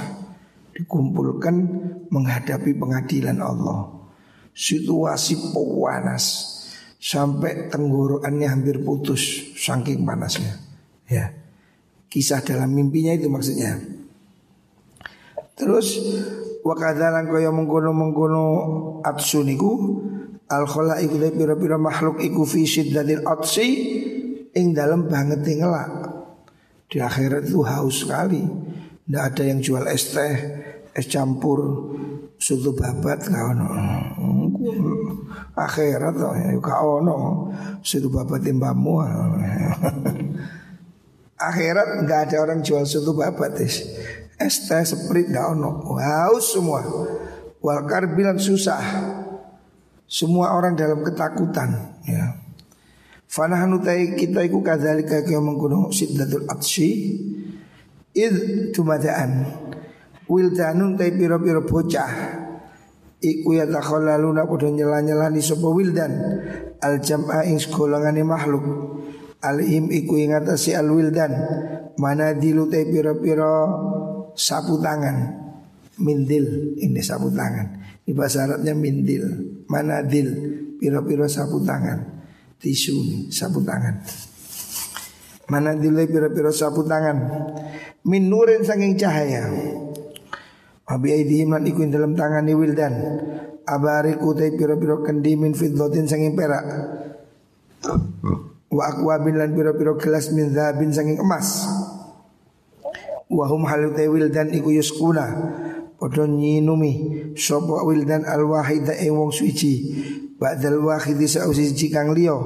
dikumpulkan 0.74 1.56
menghadapi 2.10 2.76
pengadilan 2.76 3.40
Allah. 3.40 3.94
Situasi 4.58 5.54
panas 5.54 6.57
sampai 7.08 7.72
tenggorokannya 7.72 8.48
hampir 8.52 8.84
putus 8.84 9.56
saking 9.56 10.04
panasnya. 10.04 10.60
Ya. 11.08 11.32
Kisah 12.12 12.44
dalam 12.44 12.76
mimpinya 12.76 13.16
itu 13.16 13.32
maksudnya. 13.32 13.80
Terus 15.56 16.04
wakadalan 16.68 17.32
kaya 17.32 17.48
mengkono-mengkono 17.56 18.46
atsuniku 19.08 20.04
al 20.52 20.68
khalaiqu 20.68 21.16
pira-pira 21.32 21.80
makhluk 21.80 22.20
iku 22.20 22.44
fi 22.44 22.68
syiddatil 22.68 23.24
atsi 23.24 23.68
ing 24.52 24.76
dalam 24.76 25.08
banget 25.08 25.48
ngelak. 25.48 25.92
Di 26.88 27.00
akhirat 27.00 27.48
itu 27.48 27.64
haus 27.64 28.04
sekali. 28.04 28.44
Tidak 29.08 29.24
ada 29.24 29.44
yang 29.48 29.64
jual 29.64 29.88
es 29.88 30.12
teh, 30.12 30.36
es 30.92 31.08
campur, 31.08 31.60
susu 32.36 32.76
babat 32.76 33.28
kau 33.32 33.52
no. 33.56 33.68
Akhirat 35.58 36.14
tuh 36.14 36.38
ya 36.38 36.54
kau 36.62 37.02
no, 37.02 37.50
susu 37.82 38.14
babat 38.14 38.46
timbamu. 38.46 39.02
Akhirat 41.50 42.06
nggak 42.06 42.20
ada 42.30 42.46
orang 42.46 42.62
jual 42.62 42.86
susu 42.86 43.18
babat 43.18 43.58
es. 43.58 43.82
Es 44.38 44.70
teh 44.70 44.86
seprit 44.86 45.34
gak 45.34 45.58
ono, 45.58 45.98
haus 45.98 46.54
semua. 46.54 46.86
Walkar 47.58 48.14
bilang 48.14 48.38
susah. 48.38 48.86
Semua 50.06 50.54
orang 50.54 50.78
dalam 50.78 51.02
ketakutan, 51.02 51.98
ya. 52.06 52.38
Fanahan 53.28 53.76
utai 53.76 54.16
kita 54.16 54.46
iku 54.46 54.64
kadzalika 54.64 55.26
kaya 55.26 55.44
mengkono 55.44 55.92
siddatul 55.92 56.48
atsi 56.48 57.20
id 58.16 58.36
tumadaan 58.72 59.44
wildanun 60.32 60.96
tai 60.96 61.12
pira-pira 61.12 61.60
bocah 61.60 62.12
iku 63.22 63.58
ya 63.58 63.66
takhallaluna 63.66 64.46
padha 64.46 64.70
nyela-nyelani 64.70 65.42
sapa 65.42 65.68
wildan. 65.70 66.14
Al 66.82 67.02
jam'a 67.02 67.46
ing 67.46 67.58
golongane 67.70 68.22
makhluk. 68.22 68.66
Alihim 69.42 69.94
iku 69.94 70.18
ing 70.18 70.34
atase 70.34 70.74
al 70.74 70.90
wildan 70.90 71.34
mana 71.98 72.34
dilu 72.34 72.70
tai 72.70 72.86
pira-pira 72.90 73.66
sapu 74.38 74.78
tangan. 74.82 75.46
Mindil 75.98 76.78
ini 76.78 77.02
sapu 77.02 77.34
tangan. 77.34 77.82
Di 78.06 78.14
bahasa 78.14 78.46
Arabnya 78.46 78.78
mindil. 78.78 79.26
Manadil 79.68 80.28
pira-pira 80.78 81.26
sapu 81.28 81.60
tangan. 81.66 82.22
Tisu 82.58 82.96
nih, 82.96 83.22
sapu 83.34 83.62
tangan. 83.62 84.02
Mana 85.48 85.74
dilai 85.76 86.08
pira-pira 86.08 86.54
sapu 86.54 86.86
tangan. 86.86 87.18
Min 88.08 88.30
nurin 88.30 88.64
saking 88.64 88.96
cahaya. 89.00 89.48
Abi 90.88 91.12
aidihim 91.12 91.52
lan 91.52 91.68
iku 91.68 91.84
dalam 91.92 92.16
tangan 92.16 92.48
ni 92.48 92.56
wildan. 92.56 92.96
Abariku 93.68 94.32
tai 94.32 94.56
pira-pira 94.56 95.04
kendi 95.04 95.36
min 95.36 95.52
fiddatin 95.52 96.08
saking 96.08 96.32
perak. 96.40 96.64
Wa 98.72 98.84
akwabin 98.96 99.36
lan 99.36 99.52
pira-pira 99.52 100.00
gelas 100.00 100.32
min 100.32 100.56
zabin 100.56 100.96
saking 100.96 101.20
emas. 101.20 101.68
Wahum 103.28 103.68
halu 103.68 103.92
tai 103.92 104.08
wildan 104.08 104.56
iku 104.56 104.72
yuskuna 104.72 105.28
Padha 106.00 106.24
nyinumi 106.24 107.34
sapa 107.36 107.84
wildan 107.84 108.24
al 108.24 108.48
wahida 108.48 108.96
ing 109.04 109.20
wong 109.20 109.36
suci 109.36 109.92
Ba'dal 110.38 110.80
wahidi 110.80 111.26
sausi 111.28 111.74
kang 111.90 112.14
liyo 112.14 112.38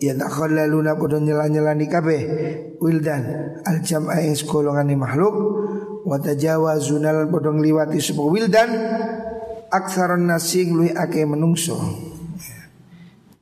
Ya 0.00 0.16
tak 0.16 0.32
khalaluna 0.32 0.96
podo 0.96 1.20
nyela-nyelani 1.20 1.86
kabeh 1.86 2.22
Wildan 2.80 3.22
Al 3.68 3.84
jam'a 3.84 4.24
yang 4.24 4.34
sekolongani 4.34 4.96
makhluk 4.96 5.36
Watajawa 6.06 6.78
zunal 6.78 7.26
podo 7.26 7.50
ngliwati 7.50 7.98
sebuah 7.98 8.30
wildan 8.30 8.70
Aksaron 9.66 10.30
nasi 10.30 10.70
lui 10.70 10.94
ake 10.94 11.26
menungso. 11.26 11.74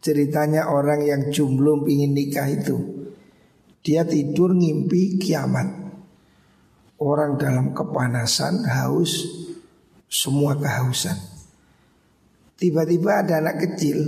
Ceritanya 0.00 0.72
orang 0.72 1.05
yang 1.05 1.29
jumlum 1.29 1.85
ingin 1.85 2.16
nikah 2.16 2.48
itu 2.48 3.05
Dia 3.85 4.09
tidur 4.09 4.57
ngimpi 4.57 5.20
kiamat. 5.20 5.85
Orang 6.96 7.37
dalam 7.37 7.77
kepanasan 7.77 8.64
haus 8.64 9.29
Semua 10.09 10.57
kehausan. 10.57 11.20
Tiba-tiba 12.57 13.20
ada 13.20 13.44
anak 13.44 13.61
kecil 13.61 13.98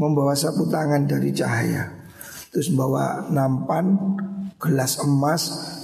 membawa 0.00 0.32
sapu 0.32 0.64
tangan 0.70 1.04
dari 1.04 1.34
cahaya. 1.34 1.92
Terus 2.54 2.70
bawa 2.72 3.26
nampan, 3.28 4.16
gelas 4.56 5.02
emas, 5.02 5.42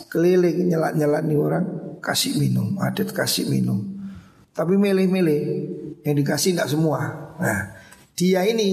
keliling 0.09 0.71
nyelak-nyelak 0.71 1.27
nih 1.27 1.37
orang 1.43 1.88
kasih 2.01 2.39
minum, 2.39 2.79
adat 2.81 3.11
kasih 3.13 3.47
minum. 3.51 3.83
Tapi 4.55 4.75
milih-milih 4.75 5.43
yang 6.03 6.15
dikasih 6.19 6.59
nggak 6.59 6.71
semua. 6.71 7.35
Nah, 7.39 7.79
dia 8.19 8.43
ini 8.43 8.69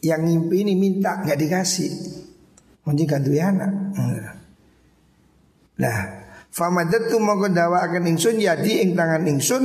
yang 0.00 0.22
ngimpi 0.22 0.62
ini 0.62 0.78
minta 0.78 1.18
nggak 1.18 1.38
dikasih, 1.38 1.90
mungkin 2.86 3.06
gantu 3.10 3.34
anak. 3.34 3.72
Nah, 5.80 5.98
famadatu 6.52 7.16
mau 7.18 7.40
dawa 7.48 7.88
akan 7.88 8.10
ingsun 8.14 8.38
jadi 8.38 8.84
ing 8.84 8.94
tangan 8.94 9.26
ingsun 9.26 9.64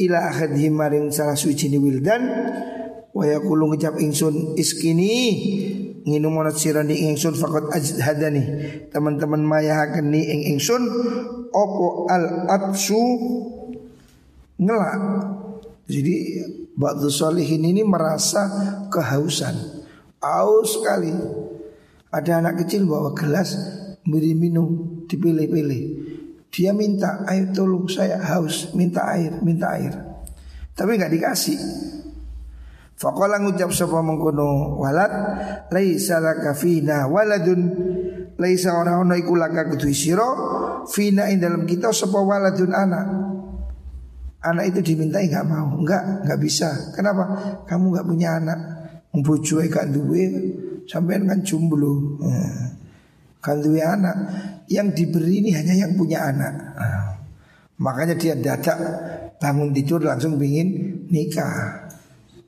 ila 0.00 0.32
akhadhi 0.32 0.68
maring 0.68 1.12
salah 1.12 1.36
suci 1.36 1.68
ni 1.72 1.78
wildan 1.80 2.22
wa 3.10 3.24
yaqulu 3.26 3.74
ngucap 3.74 3.98
ingsun 3.98 4.54
iskini 4.56 5.16
nginum 6.06 6.32
monat 6.32 6.56
sirani 6.56 7.12
ingsun 7.12 7.36
fakot 7.36 7.68
hadani 8.00 8.42
teman-teman 8.88 9.44
maya 9.44 9.84
akan 9.84 10.12
ni 10.12 10.24
ing 10.24 10.56
ingsun 10.56 10.82
opo 11.52 12.08
al 12.08 12.48
atsu 12.48 13.00
ngelak. 14.60 14.96
Jadi 15.90 16.14
batu 16.78 17.10
solihin 17.10 17.66
ini 17.66 17.82
merasa 17.82 18.46
kehausan. 18.92 19.82
Aus 20.20 20.78
sekali 20.78 21.10
ada 22.12 22.32
anak 22.38 22.62
kecil 22.64 22.86
bawa 22.86 23.16
gelas 23.16 23.56
beri 24.06 24.36
minum 24.36 25.02
dipilih-pilih. 25.08 25.82
Dia 26.50 26.74
minta 26.74 27.22
air 27.30 27.50
tolong 27.54 27.86
saya 27.86 28.18
haus 28.18 28.74
minta 28.74 29.06
air 29.10 29.38
minta 29.42 29.74
air. 29.74 29.94
Tapi 30.74 30.98
nggak 30.98 31.12
dikasih 31.14 31.58
Fakola 33.00 33.40
ngucap 33.40 33.72
sapa 33.72 34.04
mengkono 34.04 34.76
walad 34.76 35.08
laisa 35.72 36.20
laka 36.20 36.52
fina 36.52 37.08
waladun. 37.08 37.60
Laisa 38.36 38.76
ora 38.76 39.00
ono 39.00 39.16
iku 39.16 39.40
laka 39.40 39.72
kudu 39.72 39.88
sira 39.88 40.28
fina 40.84 41.32
ing 41.32 41.40
dalam 41.40 41.64
kita 41.64 41.96
sapa 41.96 42.20
waladun 42.20 42.76
anak. 42.76 43.06
Anak 44.44 44.72
itu 44.72 44.92
dimintai 44.92 45.32
nggak 45.32 45.46
mau, 45.48 45.80
nggak 45.80 46.28
nggak 46.28 46.40
bisa. 46.44 46.92
Kenapa? 46.92 47.24
Kamu 47.64 47.92
nggak 47.92 48.04
punya 48.08 48.36
anak, 48.40 48.58
membujui 49.12 49.68
gak 49.68 49.92
duwe, 49.92 50.24
sampean 50.88 51.28
kan 51.28 51.44
jomblo, 51.44 52.20
kan 53.44 53.60
duwe 53.60 53.84
anak. 53.84 54.16
Yang 54.64 54.96
diberi 54.96 55.44
ini 55.44 55.52
hanya 55.52 55.84
yang 55.84 55.92
punya 55.92 56.32
anak. 56.32 56.56
Nah, 56.56 57.20
makanya 57.84 58.16
dia 58.16 58.32
dadak 58.32 58.80
bangun 59.36 59.76
tidur 59.76 60.00
langsung 60.00 60.40
pingin 60.40 61.04
nikah, 61.12 61.79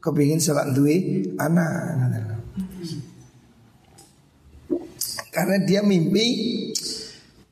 kepingin 0.02 0.42
salat 0.42 0.74
duwe 0.74 1.22
anak. 1.38 2.42
Karena 5.32 5.56
dia 5.64 5.80
mimpi 5.80 6.26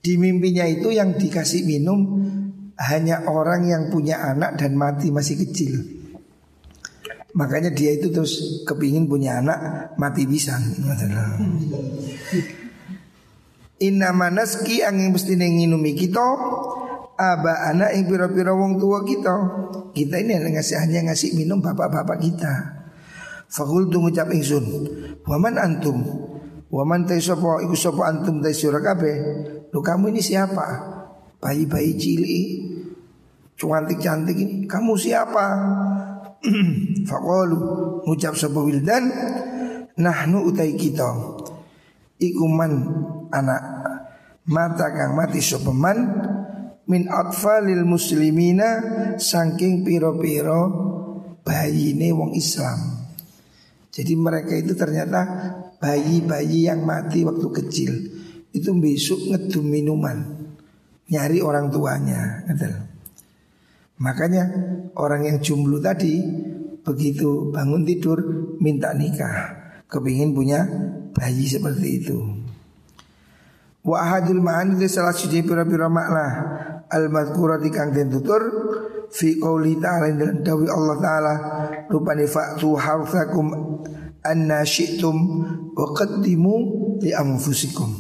di 0.03 0.13
mimpinya 0.21 0.69
itu 0.69 0.93
yang 0.93 1.17
dikasih 1.17 1.65
minum 1.65 2.21
hanya 2.77 3.25
orang 3.29 3.69
yang 3.69 3.89
punya 3.89 4.21
anak 4.21 4.61
dan 4.61 4.77
mati 4.77 5.09
masih 5.09 5.41
kecil. 5.47 5.81
Makanya 7.31 7.71
dia 7.71 7.95
itu 7.95 8.11
terus 8.11 8.65
kepingin 8.67 9.07
punya 9.07 9.39
anak 9.39 9.93
mati 9.97 10.27
bisa. 10.27 10.59
Inna 13.81 14.13
manaski 14.13 14.85
angin 14.85 15.15
mesti 15.15 15.39
nginumi 15.39 15.97
kita 15.97 16.27
aba 17.21 17.69
anak 17.69 17.93
yang 17.93 18.09
pira-pira 18.09 18.57
wong 18.57 18.81
tua 18.81 19.05
kita. 19.05 19.35
Kita 19.93 20.17
ini 20.17 20.41
hanya 20.41 20.57
ngasih 20.57 20.77
hanya 20.81 21.13
ngasih 21.13 21.37
minum 21.37 21.61
bapak-bapak 21.61 22.17
kita. 22.17 22.53
Fakul 23.51 23.93
tu 23.93 24.01
ngucap 24.01 24.31
ingsun, 24.33 24.65
waman 25.27 25.59
antum, 25.61 26.01
waman 26.73 27.05
tay 27.05 27.21
sopo 27.21 27.61
iku 27.61 27.77
sopo 27.77 28.07
antum 28.07 28.41
tay 28.41 28.55
sira 28.55 28.81
Lu 29.69 29.85
kamu 29.85 30.15
ini 30.15 30.23
siapa? 30.23 30.67
Bayi-bayi 31.43 31.93
cilik 31.99 32.49
cantik-cantik 33.61 34.37
ini 34.41 34.55
kamu 34.65 34.97
siapa? 34.97 35.47
Faqalu 37.09 37.59
ngucap 38.09 38.33
sapa 38.33 38.61
wildan 38.65 39.13
nahnu 40.01 40.49
utai 40.49 40.73
kita 40.73 41.37
ikuman 42.17 42.73
anak 43.29 43.63
mata 44.49 44.89
kang 44.89 45.13
mati 45.13 45.45
sapa 45.45 45.69
man 45.69 45.99
min 46.91 47.07
atfalil 47.07 47.87
muslimina 47.87 48.83
saking 49.15 49.87
piro-piro 49.87 50.63
bayine 51.47 52.11
wong 52.11 52.35
Islam. 52.35 53.07
Jadi 53.95 54.19
mereka 54.19 54.59
itu 54.59 54.75
ternyata 54.75 55.23
bayi-bayi 55.79 56.67
yang 56.67 56.83
mati 56.83 57.23
waktu 57.23 57.47
kecil 57.63 57.93
itu 58.51 58.71
besok 58.75 59.23
ngedum 59.31 59.67
minuman 59.71 60.19
nyari 61.07 61.39
orang 61.39 61.71
tuanya. 61.71 62.43
Gitu. 62.51 62.71
Makanya 64.03 64.45
orang 64.99 65.31
yang 65.31 65.39
jomblo 65.39 65.79
tadi 65.79 66.19
begitu 66.81 67.53
bangun 67.55 67.87
tidur 67.87 68.19
minta 68.59 68.91
nikah, 68.97 69.55
kepingin 69.87 70.35
punya 70.35 70.65
bayi 71.13 71.47
seperti 71.47 71.89
itu. 72.03 72.19
Wa 73.81 73.97
ahadul 74.05 74.41
ma'ani 74.45 74.81
salah 74.89 75.13
siji 75.13 75.45
pira-pira 75.45 75.89
makna 75.89 76.27
al 76.91 77.07
madhkurati 77.09 77.71
kang 77.71 77.95
den 77.95 78.11
tutur 78.11 78.43
fi 79.11 79.39
qouli 79.39 79.79
ta'ala 79.79 80.15
dalam 80.15 80.39
dawi 80.43 80.67
Allah 80.71 80.97
taala 80.99 81.35
rupane 81.91 82.27
fa'tu 82.27 82.79
harthakum 82.79 83.47
anna 84.23 84.63
syi'tum 84.63 85.17
wa 85.75 85.87
qaddimu 85.95 86.55
li 87.03 87.11
anfusikum. 87.15 87.91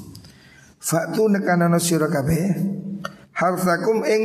Fa'tu 0.80 1.28
nekana 1.28 1.70
sira 1.82 2.08
kabeh 2.08 2.46
harthakum 3.36 4.06
ing 4.06 4.22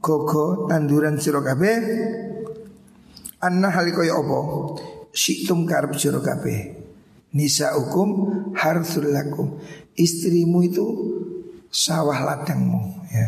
gogo 0.00 0.68
tanduran 0.68 1.20
sira 1.20 1.40
kabeh 1.44 1.76
anna 3.40 3.68
halika 3.72 4.02
ya 4.04 4.16
apa? 4.16 4.40
Situm 5.14 5.68
karep 5.68 5.94
sira 5.94 6.18
kabeh. 6.18 6.82
Nisa 7.34 7.74
hukum 7.74 8.30
harsul 8.54 9.10
lakum. 9.10 9.58
Istrimu 9.94 10.58
itu 10.66 10.86
sawah 11.70 12.18
ladangmu 12.22 13.03
ya. 13.14 13.26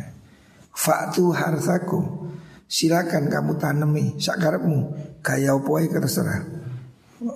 Fa'tu 0.76 1.32
harsakum. 1.32 2.28
Silakan 2.66 3.30
kamu 3.30 3.52
tanami 3.56 4.04
sakarepmu. 4.18 4.78
Gaya 5.22 5.56
apa 5.56 5.70
ae 5.80 5.86
terserah. 5.88 6.42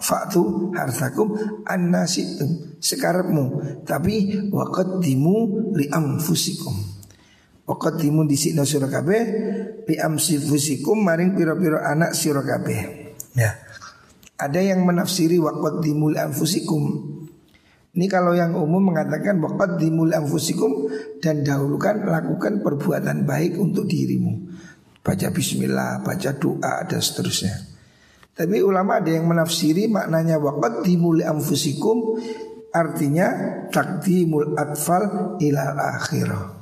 Fa'tu 0.03 0.75
harsakum. 0.77 1.33
Anna 1.65 2.05
situm 2.05 2.77
sekarepmu. 2.77 3.45
Tapi 3.89 4.45
waqaddimu 4.53 5.37
li 5.79 5.89
anfusikum. 5.89 6.75
Waqaddimu 7.65 8.27
disikna 8.27 8.67
sira 8.67 8.91
kabeh 8.91 9.23
bi 9.87 9.95
amsifusikum 9.95 10.99
maring 11.01 11.39
pira-pira 11.39 11.87
anak 11.87 12.13
sira 12.13 12.43
kabeh. 12.43 13.15
Ya. 13.39 13.57
Ada 14.37 14.75
yang 14.75 14.83
menafsiri 14.83 15.39
waqaddimu 15.39 16.13
li 16.13 16.19
anfusikum. 16.19 17.10
Ini 17.91 18.07
kalau 18.07 18.39
yang 18.39 18.55
umum 18.55 18.95
mengatakan 18.95 19.43
waqaddimu 19.43 20.11
li 20.11 20.15
anfusikum 20.15 20.87
dan 21.19 21.43
dahulukan 21.43 22.07
lakukan 22.07 22.63
perbuatan 22.63 23.27
baik 23.27 23.59
untuk 23.59 23.91
dirimu. 23.91 24.47
Baca 25.03 25.29
bismillah, 25.35 26.05
baca 26.07 26.31
doa 26.39 26.87
dan 26.87 27.01
seterusnya. 27.03 27.57
Tapi 28.31 28.63
ulama 28.63 29.03
ada 29.03 29.11
yang 29.11 29.27
menafsiri 29.27 29.91
maknanya 29.91 30.39
waqaddimu 30.39 31.19
li 31.19 31.25
anfusikum 31.27 32.15
artinya 32.71 33.27
takdimul 33.75 34.55
atfal 34.55 35.35
ilal 35.43 35.75
akhirah 35.75 36.61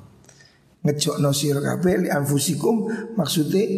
ngejokno 0.89 1.31
sira 1.37 1.61
kabeh 1.61 2.07
li 2.07 2.09
anfusikum 2.09 2.89
maksudnya 3.19 3.69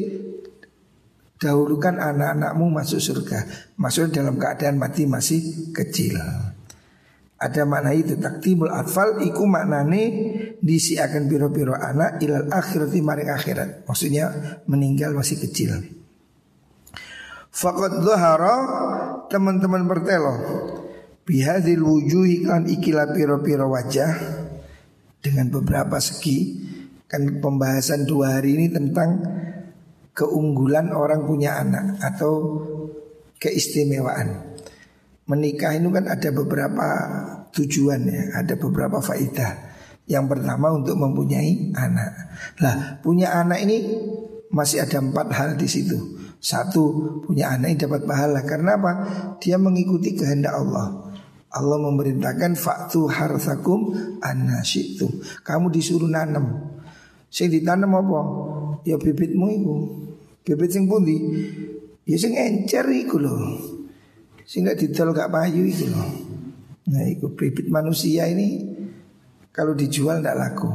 dahulukan 1.41 1.97
anak-anakmu 1.97 2.69
masuk 2.69 3.01
surga. 3.01 3.49
Maksudnya 3.81 4.21
dalam 4.21 4.37
keadaan 4.37 4.77
mati 4.77 5.09
masih 5.09 5.73
kecil. 5.73 6.21
Ada 7.41 7.65
makna 7.65 7.97
itu 7.97 8.21
taktimul 8.21 8.69
atfal 8.69 9.25
iku 9.25 9.49
maknane 9.49 10.03
disi 10.61 11.01
akan 11.01 11.25
biro-biro 11.25 11.73
anak 11.73 12.21
ilal 12.21 12.53
akhirati 12.53 13.01
maring 13.01 13.33
akhirat. 13.33 13.89
Maksudnya 13.89 14.25
meninggal 14.69 15.17
masih 15.17 15.41
kecil. 15.41 15.81
Fakat 17.49 18.05
dhahara 18.05 18.57
teman-teman 19.33 19.89
bertelo 19.89 20.37
bihadil 21.25 21.81
wujuhi 21.81 22.45
kan 22.45 22.69
ikilah 22.69 23.09
piro-piro 23.17 23.73
wajah 23.73 24.13
dengan 25.25 25.49
beberapa 25.49 25.97
segi 25.97 26.71
Kan 27.11 27.43
pembahasan 27.43 28.07
dua 28.07 28.39
hari 28.39 28.55
ini 28.55 28.71
tentang 28.71 29.19
keunggulan 30.15 30.95
orang 30.95 31.27
punya 31.27 31.59
anak 31.59 31.99
atau 31.99 32.63
keistimewaan. 33.43 34.55
Menikah 35.31 35.79
itu 35.79 35.87
kan 35.95 36.11
ada 36.11 36.29
beberapa 36.35 36.87
tujuan 37.55 38.03
ya, 38.03 38.43
ada 38.43 38.59
beberapa 38.59 38.99
faidah. 38.99 39.71
Yang 40.11 40.27
pertama 40.27 40.75
untuk 40.75 40.99
mempunyai 40.99 41.71
anak. 41.79 42.11
Lah 42.59 42.99
punya 42.99 43.31
anak 43.39 43.63
ini 43.63 43.95
masih 44.51 44.83
ada 44.83 44.99
empat 44.99 45.31
hal 45.31 45.55
di 45.55 45.71
situ. 45.71 46.19
Satu 46.43 46.83
punya 47.23 47.55
anak 47.55 47.79
yang 47.79 47.81
dapat 47.87 48.11
pahala 48.11 48.43
karena 48.43 48.75
apa? 48.75 48.93
Dia 49.39 49.55
mengikuti 49.55 50.19
kehendak 50.19 50.51
Allah. 50.51 51.15
Allah 51.51 51.79
memerintahkan 51.79 52.59
faktu 52.59 53.07
harsakum 53.07 53.95
anasyitum. 54.19 55.15
Kamu 55.47 55.71
disuruh 55.71 56.11
nanam. 56.11 56.75
Sing 57.31 57.55
ditanam 57.55 57.95
apa? 57.95 58.21
Ya 58.83 58.99
bibitmu 58.99 59.47
iku. 59.47 59.75
Bibit 60.43 60.75
sing 60.75 60.91
pundi? 60.91 61.15
Ya 62.03 62.19
sing 62.19 62.35
encer 62.35 62.91
iku 62.91 63.23
lho. 63.23 63.35
Sing 64.51 64.67
gak 64.67 64.83
didol 64.83 65.15
gak 65.15 65.31
payu 65.31 65.63
iku 65.63 65.87
lho. 65.87 66.07
Nah, 66.91 67.07
iku 67.07 67.31
bibit 67.39 67.71
manusia 67.71 68.27
ini 68.27 68.67
kalau 69.55 69.79
dijual 69.79 70.19
ndak 70.19 70.35
laku. 70.35 70.67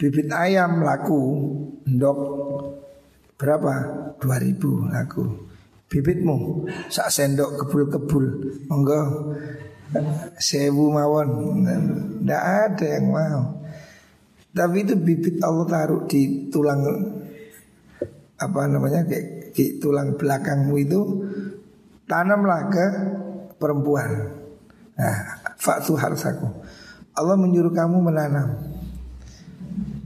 Bibit 0.00 0.32
ayam 0.32 0.80
laku, 0.80 1.20
ndok 1.84 2.18
berapa? 3.36 3.74
2000 4.16 4.88
laku. 4.88 5.52
Bibitmu 5.92 6.64
sak 6.88 7.12
sendok 7.12 7.60
kebul-kebul, 7.60 8.24
monggo 8.72 9.00
sewu 10.40 10.96
mawon. 10.96 11.28
Ndak 12.24 12.42
ada 12.72 12.86
yang 12.88 13.12
mau. 13.12 13.60
Tapi 14.56 14.76
itu 14.80 14.96
bibit 14.96 15.44
Allah 15.44 15.68
taruh 15.68 16.08
di 16.08 16.48
tulang 16.48 16.80
apa 18.40 18.60
namanya 18.64 19.04
kayak 19.04 19.52
di 19.52 19.76
tulang 19.76 20.16
belakangmu 20.16 20.74
itu 20.80 21.00
tanamlah 22.12 22.68
ke 22.68 22.86
perempuan. 23.56 24.36
Nah, 25.00 25.16
faktu 25.56 25.96
harsaku. 25.96 26.44
Allah 27.16 27.36
menyuruh 27.40 27.72
kamu 27.72 28.04
menanam. 28.04 28.52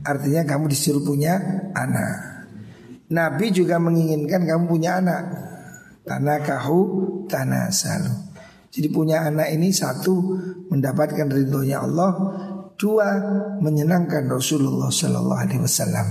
Artinya 0.07 0.46
kamu 0.46 0.70
disuruh 0.70 1.02
punya 1.02 1.34
anak. 1.74 2.46
Nabi 3.11 3.50
juga 3.50 3.82
menginginkan 3.82 4.46
kamu 4.46 4.70
punya 4.70 5.02
anak. 5.02 5.22
Tanah 6.07 6.38
kahu, 6.46 6.78
tanah 7.26 7.74
salu. 7.74 8.14
Jadi 8.70 8.86
punya 8.94 9.26
anak 9.26 9.50
ini 9.50 9.74
satu 9.74 10.38
mendapatkan 10.70 11.26
ridhonya 11.26 11.82
Allah 11.82 12.14
Dua 12.76 13.09
menyenangkan 13.57 14.28
Rasulullah 14.28 14.92
Sallallahu 14.92 15.40
Alaihi 15.48 15.64
Wasallam. 15.64 16.09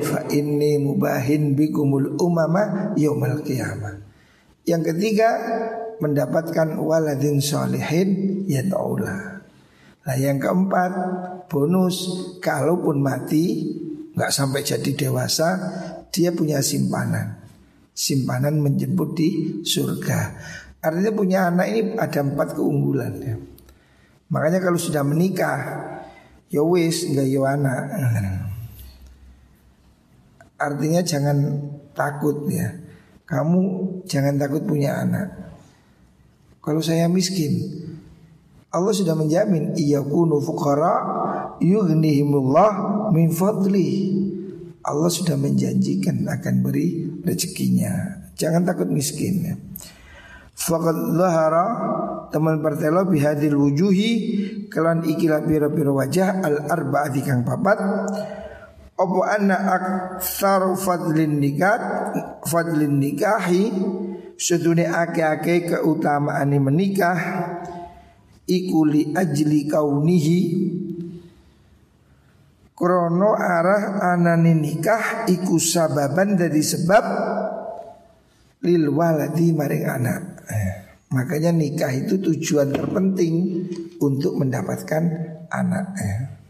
Fa 0.00 0.24
inni 0.32 0.80
mubahin 0.80 1.52
bikumul 1.52 2.16
umama 2.16 2.96
yaumal 2.96 3.44
qiyamah. 3.44 4.11
Yang 4.62 4.94
ketiga 4.94 5.30
mendapatkan 5.98 6.78
waladin 6.78 7.42
solihin 7.42 8.42
yad'ula. 8.46 9.42
Nah 10.02 10.16
yang 10.18 10.42
keempat 10.42 10.92
bonus 11.46 12.10
kalaupun 12.42 12.98
mati 12.98 13.70
nggak 14.12 14.34
sampai 14.34 14.66
jadi 14.66 15.06
dewasa 15.06 15.48
dia 16.10 16.34
punya 16.34 16.58
simpanan. 16.58 17.38
Simpanan 17.94 18.58
menjemput 18.58 19.14
di 19.14 19.62
surga. 19.62 20.20
Artinya 20.82 21.12
punya 21.14 21.46
anak 21.46 21.66
ini 21.70 21.80
ada 21.94 22.20
empat 22.26 22.58
keunggulan 22.58 23.14
ya. 23.22 23.38
Makanya 24.32 24.64
kalau 24.64 24.80
sudah 24.80 25.06
menikah, 25.06 25.60
ya 26.50 26.64
wis 26.66 27.06
nggak 27.06 27.28
yo 27.30 27.46
anak. 27.46 27.82
Artinya 30.66 31.00
jangan 31.06 31.38
takut 31.94 32.50
ya. 32.50 32.74
Kamu 33.32 33.60
jangan 34.04 34.36
takut 34.36 34.60
punya 34.68 35.00
anak. 35.00 35.32
Kalau 36.60 36.84
saya 36.84 37.08
miskin, 37.08 37.64
Allah 38.68 38.92
sudah 38.92 39.16
menjamin 39.16 39.72
iyakunu 39.72 40.36
fuqara 40.44 40.94
yughnihimullah 41.64 42.72
min 43.08 43.32
fadli. 43.32 44.20
Allah 44.84 45.08
sudah 45.08 45.40
menjanjikan 45.40 46.28
akan 46.28 46.54
beri 46.60 47.08
rezekinya. 47.24 48.20
Jangan 48.36 48.68
takut 48.68 48.92
miskin 48.92 49.34
ya. 49.48 49.54
Faqad 50.52 51.16
zahara 51.16 51.66
teman 52.28 52.60
partelo 52.60 53.08
bihadil 53.08 53.56
wujuhi 53.56 54.12
kelan 54.68 55.08
ikilah 55.08 55.40
pira-pira 55.40 55.88
wajah 55.88 56.44
al 56.44 56.68
arba'ati 56.68 57.20
kang 57.24 57.48
papat 57.48 57.80
apa 58.98 59.18
anna 59.34 59.56
aktsar 59.56 60.76
fadlin 60.76 61.40
nikah 61.40 62.12
fadlin 62.44 63.00
nikahi 63.00 63.72
sedune 64.36 64.86
ake-ake 64.86 65.70
keutamaan 65.70 66.52
menikah 66.58 67.18
iku 68.46 68.84
li 68.84 69.14
ajli 69.14 69.70
kaunihi 69.70 70.40
krono 72.82 73.38
arah 73.38 74.02
anani 74.02 74.58
nikah 74.58 75.30
iku 75.30 75.56
sababan 75.62 76.34
dari 76.34 76.58
sebab 76.58 77.04
lil 78.62 78.90
waladi 78.94 79.54
maring 79.54 79.86
anak. 79.86 80.22
Eh, 80.50 80.72
makanya 81.14 81.50
nikah 81.54 81.90
itu 81.94 82.18
tujuan 82.18 82.74
terpenting 82.74 83.66
untuk 84.02 84.38
mendapatkan 84.38 85.02
anak. 85.50 85.86
Eh. 85.98 86.41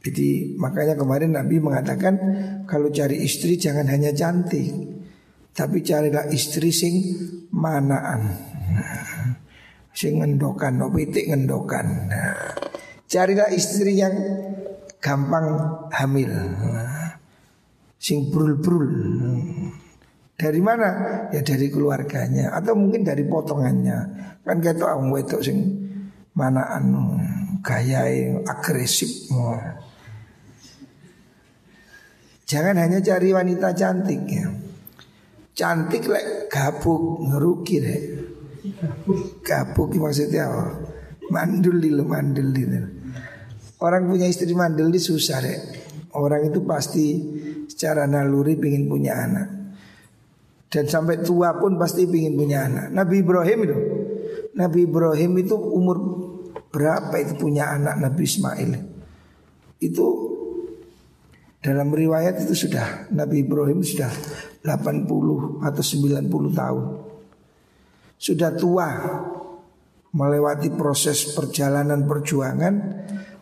Jadi 0.00 0.56
makanya 0.56 0.96
kemarin 0.96 1.36
Nabi 1.36 1.60
mengatakan 1.60 2.14
kalau 2.64 2.88
cari 2.88 3.20
istri 3.20 3.60
jangan 3.60 3.84
hanya 3.84 4.16
cantik, 4.16 4.72
tapi 5.52 5.84
carilah 5.84 6.24
istri 6.32 6.72
sing 6.72 6.94
manaan. 7.52 8.32
Nah, 8.72 9.36
sing 9.92 10.24
ngendokan, 10.24 10.80
no 10.80 10.88
pitik 10.88 11.28
ngendokan. 11.28 12.08
Nah, 12.08 12.56
carilah 13.04 13.52
istri 13.52 14.00
yang 14.00 14.16
gampang 15.04 15.46
hamil. 15.92 16.32
Nah, 16.48 17.20
sing 18.00 18.32
brul-brul. 18.32 18.88
Dari 20.40 20.60
mana? 20.64 21.28
Ya 21.28 21.44
dari 21.44 21.68
keluarganya 21.68 22.56
atau 22.56 22.72
mungkin 22.72 23.04
dari 23.04 23.28
potongannya. 23.28 23.98
Kan 24.40 24.64
gitu 24.64 24.88
orang 24.88 25.12
wedok 25.12 25.44
sing 25.44 25.60
manaan 26.32 26.96
gaya 27.60 28.08
agresif. 28.48 29.28
Jangan 32.50 32.82
hanya 32.82 32.98
cari 32.98 33.30
wanita 33.30 33.70
cantik 33.78 34.26
ya. 34.26 34.50
Cantik 35.54 36.02
lek 36.10 36.50
gabuk 36.50 37.22
ngeruki 37.30 37.78
deh. 37.78 38.00
Gabuk 39.46 39.94
maksudnya 39.94 40.50
apa? 40.50 40.66
Mandul 41.30 41.78
dulu 41.78 42.02
mandul 42.10 42.50
dulu. 42.50 42.80
Orang 43.86 44.10
punya 44.10 44.26
istri 44.26 44.50
mandul 44.50 44.90
di 44.90 44.98
susah 44.98 45.38
deh. 45.38 45.58
Orang 46.18 46.50
itu 46.50 46.66
pasti 46.66 47.06
secara 47.70 48.10
naluri 48.10 48.58
ingin 48.58 48.90
punya 48.90 49.14
anak. 49.14 49.48
Dan 50.66 50.90
sampai 50.90 51.22
tua 51.22 51.54
pun 51.54 51.78
pasti 51.78 52.02
ingin 52.02 52.34
punya 52.34 52.66
anak. 52.66 52.90
Nabi 52.90 53.22
Ibrahim 53.22 53.58
itu, 53.62 53.78
Nabi 54.58 54.90
Ibrahim 54.90 55.32
itu 55.38 55.54
umur 55.54 55.98
berapa 56.74 57.14
itu 57.14 57.38
punya 57.38 57.78
anak 57.78 57.94
Nabi 57.98 58.22
Ismail? 58.26 58.70
Itu 59.78 60.29
dalam 61.60 61.92
riwayat 61.92 62.40
itu 62.48 62.68
sudah 62.68 63.12
Nabi 63.12 63.44
Ibrahim 63.44 63.84
sudah 63.84 64.08
80 64.64 65.60
atau 65.60 65.82
90 65.84 66.56
tahun. 66.56 66.84
Sudah 68.20 68.50
tua 68.56 68.88
melewati 70.12 70.72
proses 70.72 71.36
perjalanan 71.36 72.04
perjuangan 72.04 72.74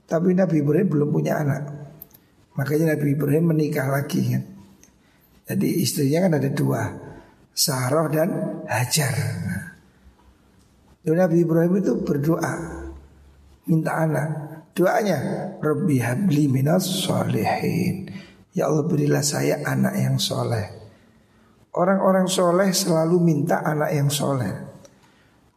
tapi 0.08 0.34
Nabi 0.34 0.64
Ibrahim 0.64 0.88
belum 0.90 1.08
punya 1.14 1.38
anak. 1.38 1.62
Makanya 2.58 2.98
Nabi 2.98 3.14
Ibrahim 3.14 3.54
menikah 3.54 3.86
lagi 3.86 4.34
kan. 4.34 4.42
Jadi 5.48 5.80
istrinya 5.80 6.28
kan 6.28 6.32
ada 6.36 6.50
dua, 6.52 6.82
Sarah 7.54 8.10
dan 8.10 8.28
Hajar. 8.66 9.14
Nabi 11.08 11.40
Ibrahim 11.40 11.72
itu 11.80 11.92
berdoa 12.04 12.52
minta 13.64 13.92
anak. 14.04 14.57
Doanya. 14.78 15.18
Rabbi 15.58 15.98
habli 15.98 16.46
minas 16.46 16.86
solehin 16.86 18.06
Ya 18.54 18.70
Allah 18.70 18.86
berilah 18.86 19.26
saya 19.26 19.58
anak 19.66 19.94
yang 19.98 20.16
soleh. 20.22 20.66
Orang-orang 21.74 22.30
soleh 22.30 22.70
selalu 22.70 23.18
minta 23.18 23.62
anak 23.62 23.90
yang 23.90 24.06
soleh. 24.06 24.50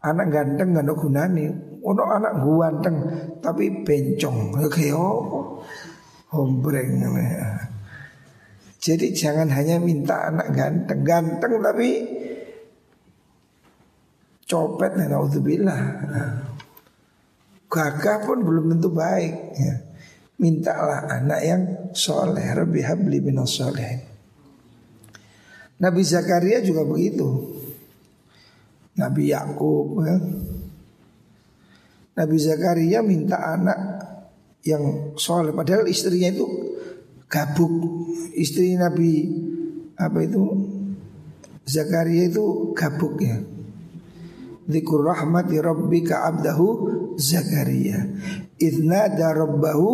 Anak 0.02 0.34
ganteng 0.34 0.74
gak 0.74 0.98
gunani 0.98 1.50
Ono 1.82 2.04
anak 2.10 2.34
ganteng 2.42 2.98
tapi 3.42 3.86
bencong. 3.86 4.58
Oh 4.98 5.62
Hombreng 6.34 7.02
Jadi 8.82 9.14
jangan 9.14 9.50
hanya 9.54 9.78
minta 9.78 10.30
anak 10.30 10.54
ganteng. 10.54 11.02
Ganteng 11.06 11.62
tapi 11.62 11.90
Copet 14.46 15.00
nah, 15.00 15.08
Naudzubillah 15.08 15.82
gagah 17.72 18.28
pun 18.28 18.44
belum 18.44 18.76
tentu 18.76 18.92
baik 18.92 19.36
ya. 19.56 19.76
Mintalah 20.42 21.08
anak 21.08 21.42
yang 21.46 21.62
soleh 21.96 22.44
Rabbi 22.44 22.82
habli 22.84 23.22
soleh 23.46 24.12
Nabi 25.82 26.02
Zakaria 26.06 26.60
juga 26.62 26.84
begitu. 26.86 27.26
Nabi 29.00 29.32
Yakub 29.32 30.04
ya. 30.04 30.18
Nabi 32.12 32.38
Zakaria 32.38 33.00
minta 33.02 33.40
anak 33.40 33.80
yang 34.62 35.16
soleh 35.18 35.56
Padahal 35.56 35.90
istrinya 35.90 36.30
itu 36.30 36.46
gabuk. 37.32 38.06
Istri 38.38 38.78
Nabi 38.78 39.26
apa 39.98 40.22
itu? 40.22 40.44
Zakaria 41.66 42.30
itu 42.30 42.76
gabuk 42.78 43.18
ya. 43.24 43.42
Zikur 44.70 45.02
rahmati 45.02 45.58
rabbika 45.58 46.30
abdahu 46.30 47.01
Zakaria. 47.18 48.06
Idnada 48.62 49.34
rabbahu 49.34 49.90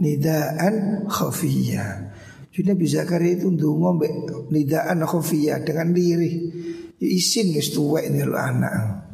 nidaan 0.00 1.08
khafiyya 1.08 2.12
Jadi 2.50 2.66
Nabi 2.74 2.84
Zakaria 2.90 3.38
itu 3.38 3.48
ndungo 3.48 3.96
nidaan 4.50 5.00
khafiyya 5.06 5.62
dengan 5.62 5.94
diri 5.94 6.30
ya 7.00 7.08
Isin 7.08 7.56
wis 7.56 7.72
tuwek 7.72 8.12
ini 8.12 8.20
anak. 8.28 9.08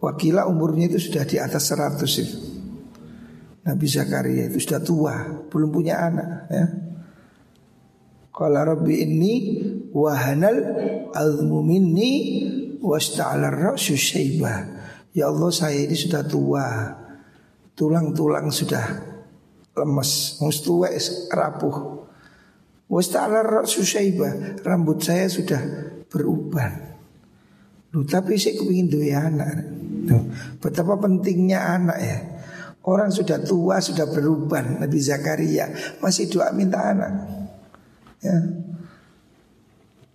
Wakila 0.00 0.48
umurnya 0.48 0.88
itu 0.88 1.10
sudah 1.10 1.28
di 1.28 1.36
atas 1.36 1.74
100 1.74 2.00
itu. 2.24 2.38
Nabi 3.68 3.84
Zakaria 3.84 4.48
itu 4.48 4.64
sudah 4.64 4.80
tua 4.80 5.16
Belum 5.52 5.68
punya 5.68 6.08
anak 6.08 6.30
ya. 6.48 6.66
Qala 8.32 8.62
rabbi 8.62 9.02
inni 9.02 9.34
wahanal 9.90 10.62
azmu 11.10 11.58
minni 11.66 12.12
wasta'ala 12.78 13.50
ra'su 13.50 13.98
syaibah. 13.98 14.77
Ya 15.16 15.28
Allah 15.28 15.50
saya 15.52 15.78
ini 15.78 15.96
sudah 15.96 16.24
tua. 16.24 16.66
Tulang-tulang 17.78 18.50
sudah 18.50 18.84
lemes, 19.78 20.42
mustuwa 20.42 20.90
rapuh. 21.30 22.06
Wasta'ala. 22.88 23.44
Rambut 24.64 24.98
saya 24.98 25.28
sudah 25.30 25.60
beruban. 26.08 26.88
Lu 27.92 28.04
tapi 28.04 28.36
saya 28.36 28.58
kepingin 28.58 28.88
dua 28.88 29.28
anak. 29.28 29.48
Betapa 30.60 30.96
pentingnya 31.00 31.60
anak 31.78 31.98
ya. 32.00 32.18
Orang 32.88 33.12
sudah 33.12 33.44
tua, 33.44 33.84
sudah 33.84 34.08
beruban 34.08 34.80
Nabi 34.80 34.96
Zakaria 34.96 35.68
masih 36.00 36.32
doa 36.32 36.48
minta 36.56 36.80
anak 36.88 37.12
ya. 38.24 38.36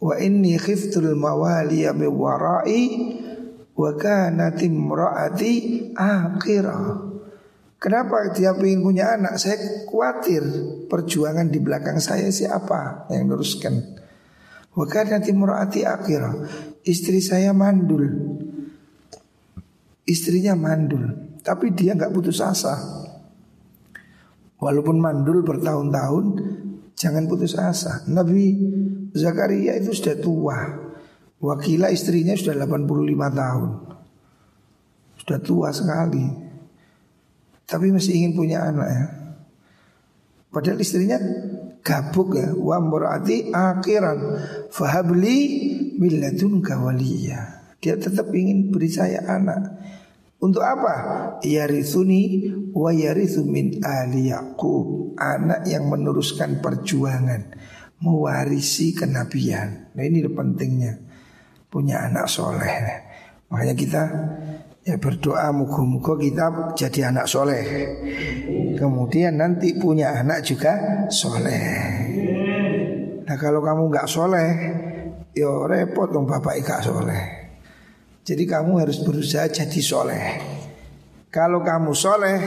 Wa 0.01 0.17
inni 0.17 0.57
khiftul 0.57 1.13
mawaliya 1.13 1.93
mi 1.93 2.09
warai 2.09 2.83
wa 3.73 3.91
kanat 3.97 4.61
imraati 4.61 5.53
akhirah. 5.97 7.13
Kenapa 7.81 8.31
dia 8.31 8.55
ingin 8.55 8.79
punya 8.79 9.19
anak? 9.19 9.35
Saya 9.35 9.59
khawatir 9.91 10.39
perjuangan 10.87 11.51
di 11.51 11.59
belakang 11.59 11.99
saya 11.99 12.31
siapa 12.31 13.11
yang 13.11 13.27
teruskan. 13.27 14.03
Wakar 14.73 15.05
nanti 15.05 15.29
murati 15.29 15.85
akhir 15.85 16.49
Istri 16.81 17.21
saya 17.21 17.53
mandul 17.53 18.09
Istrinya 20.01 20.57
mandul 20.57 21.37
Tapi 21.45 21.69
dia 21.77 21.93
nggak 21.93 22.09
putus 22.09 22.41
asa 22.41 22.73
Walaupun 24.57 24.97
mandul 24.97 25.45
bertahun-tahun 25.45 26.25
Jangan 26.97 27.29
putus 27.29 27.53
asa 27.53 28.01
Nabi 28.09 28.57
Zakaria 29.13 29.77
itu 29.77 29.93
sudah 29.93 30.17
tua 30.17 30.57
Wakilah 31.43 31.91
istrinya 31.91 32.39
sudah 32.39 32.55
85 32.63 33.11
tahun. 33.35 33.69
Sudah 35.19 35.39
tua 35.43 35.69
sekali. 35.75 36.23
Tapi 37.67 37.91
masih 37.91 38.15
ingin 38.15 38.31
punya 38.31 38.63
anak 38.63 38.87
ya. 38.87 39.05
Padahal 40.47 40.79
istrinya 40.79 41.19
gabuk 41.83 42.39
ya. 42.39 42.55
Wa 42.55 42.79
murati 42.79 43.51
akhiran. 43.51 44.39
Fahabli 44.71 45.37
milladun 45.99 46.63
kawaliya 46.63 47.63
dia 47.83 47.99
tetap 47.99 48.31
ingin 48.31 48.71
beri 48.71 48.87
saya 48.87 49.27
anak. 49.27 49.75
Untuk 50.39 50.63
apa? 50.63 50.95
Yarithuni 51.43 52.47
wa 52.71 52.95
yarithu 52.95 53.43
min 53.43 53.83
ali 53.83 54.31
yaqub. 54.31 55.19
Anak 55.19 55.67
yang 55.67 55.91
meneruskan 55.91 56.63
perjuangan. 56.63 57.51
Mewarisi 57.99 58.95
kenabian. 58.95 59.91
Nah 59.99 60.03
ini 60.03 60.23
pentingnya 60.31 61.02
punya 61.73 62.05
anak 62.05 62.29
soleh. 62.29 63.01
Makanya 63.49 63.73
kita 63.73 64.01
Ya 64.83 64.99
berdoa 64.99 65.47
muka-muka 65.55 66.19
kita 66.19 66.75
jadi 66.75 67.07
anak 67.07 67.23
soleh. 67.23 67.63
Kemudian 68.75 69.39
nanti 69.39 69.79
punya 69.79 70.11
anak 70.11 70.43
juga 70.43 70.75
soleh. 71.07 71.63
Nah 73.23 73.37
kalau 73.39 73.63
kamu 73.63 73.87
nggak 73.87 74.11
soleh 74.11 74.49
Ya 75.33 75.49
repot 75.49 76.13
dong 76.13 76.29
bapak 76.29 76.61
gak 76.61 76.85
soleh. 76.85 77.23
Jadi 78.21 78.45
kamu 78.45 78.85
harus 78.85 79.01
berusaha 79.01 79.49
jadi 79.49 79.81
soleh. 79.81 80.25
Kalau 81.33 81.65
kamu 81.65 81.89
soleh 81.97 82.37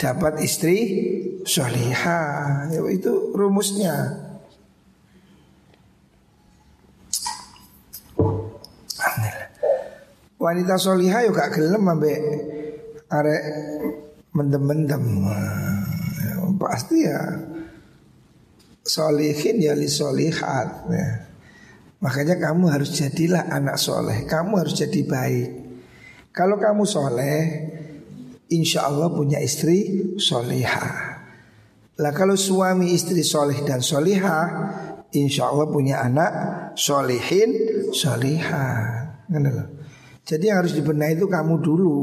Dapat 0.00 0.40
istri 0.40 0.76
solihah. 1.44 2.72
Ya, 2.72 2.80
Itu 2.88 3.36
rumusnya 3.36 4.25
wanita 10.46 10.78
solihah 10.78 11.26
yuk 11.26 11.34
gak 11.34 11.58
gelem 11.58 11.82
ambek 11.82 12.18
arek 13.10 13.42
mendem-mendem. 14.30 15.02
Pasti 16.56 17.02
ya 17.02 17.20
solihin 18.86 19.58
ya 19.58 19.74
li 19.74 19.90
solihat 19.90 20.86
ya. 20.86 21.08
Makanya 21.96 22.38
kamu 22.38 22.68
harus 22.68 22.92
jadilah 22.92 23.48
anak 23.48 23.80
soleh 23.80 24.28
Kamu 24.28 24.60
harus 24.60 24.76
jadi 24.76 25.00
baik. 25.02 25.50
Kalau 26.30 26.60
kamu 26.60 26.84
soleh 26.86 27.42
Insya 28.46 28.86
Allah 28.86 29.10
punya 29.10 29.42
istri 29.42 30.14
solihah. 30.22 31.18
Lah 31.98 32.12
kalau 32.14 32.38
suami 32.38 32.94
istri 32.94 33.26
soleh 33.26 33.58
dan 33.66 33.82
solihah 33.82 34.44
Insya 35.16 35.50
Allah 35.50 35.66
punya 35.66 36.04
anak 36.04 36.32
solihin 36.78 37.50
solihah 37.90 39.18
jadi 40.26 40.50
yang 40.50 40.58
harus 40.66 40.74
dibenahi 40.74 41.14
itu 41.14 41.30
kamu 41.30 41.62
dulu. 41.62 41.98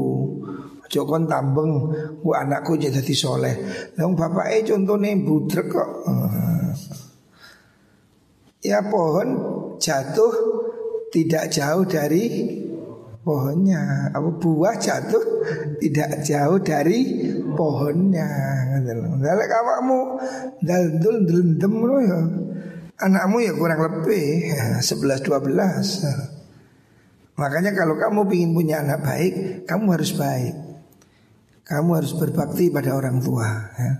Jokon 0.88 1.28
tambeng, 1.28 1.92
gua 2.24 2.44
anakku 2.44 2.80
jadi 2.80 3.00
soleh. 3.12 3.54
Lalu 4.00 4.16
bapak 4.16 4.46
eh 4.48 4.62
contohnya 4.64 5.12
budrek 5.20 5.68
kok. 5.68 5.90
Ya 8.64 8.80
pohon 8.80 9.28
jatuh 9.76 10.32
tidak 11.12 11.52
jauh 11.52 11.84
dari 11.84 12.48
pohonnya. 13.20 14.08
Apa 14.08 14.40
buah 14.40 14.80
jatuh 14.80 15.20
tidak 15.84 16.24
jauh 16.24 16.56
dari 16.64 17.28
pohonnya. 17.52 18.24
Dalek 19.20 19.48
kamu 19.52 20.00
daldul 20.64 21.16
delendem 21.28 21.74
ya. 22.08 22.20
Anakmu 23.04 23.44
ya 23.44 23.52
kurang 23.52 23.84
lebih 23.84 24.48
11 24.80 25.28
12. 25.28 26.33
Makanya 27.34 27.74
kalau 27.74 27.98
kamu 27.98 28.30
ingin 28.30 28.50
punya 28.54 28.76
anak 28.86 29.02
baik, 29.02 29.32
kamu 29.66 29.86
harus 29.90 30.14
baik. 30.14 30.54
Kamu 31.66 31.90
harus 31.98 32.12
berbakti 32.14 32.70
pada 32.70 32.94
orang 32.94 33.18
tua. 33.18 33.48
Ya. 33.74 33.92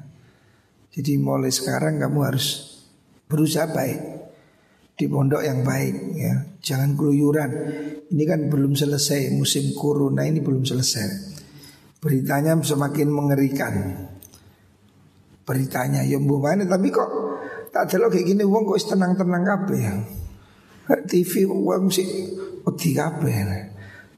Jadi 0.95 1.19
mulai 1.19 1.51
sekarang 1.51 1.99
kamu 1.99 2.19
harus 2.23 2.79
berusaha 3.27 3.67
baik 3.75 3.99
di 4.95 5.11
pondok 5.11 5.43
yang 5.43 5.67
baik. 5.67 5.95
Ya. 6.15 6.47
Jangan 6.63 6.95
keluyuran. 6.95 7.51
Ini 8.15 8.25
kan 8.29 8.47
belum 8.47 8.79
selesai 8.79 9.35
musim 9.35 9.75
corona 9.75 10.23
ini 10.23 10.39
belum 10.39 10.63
selesai. 10.63 11.35
Beritanya 11.99 12.55
semakin 12.63 13.09
mengerikan. 13.11 13.75
Beritanya 15.43 16.07
ya 16.07 16.23
mana 16.23 16.65
tapi 16.65 16.89
kok 16.89 17.11
tak 17.75 17.91
ada 17.91 18.07
kayak 18.07 18.25
gini 18.25 18.47
uang 18.47 18.65
kok 18.71 18.79
tenang-tenang 18.95 19.43
kabeh 19.43 19.81
ya. 19.83 19.97
TV 21.09 21.49
uang 21.49 21.89
sih 21.89 22.09
Wedi 22.65 22.97
kabeh. 22.97 23.35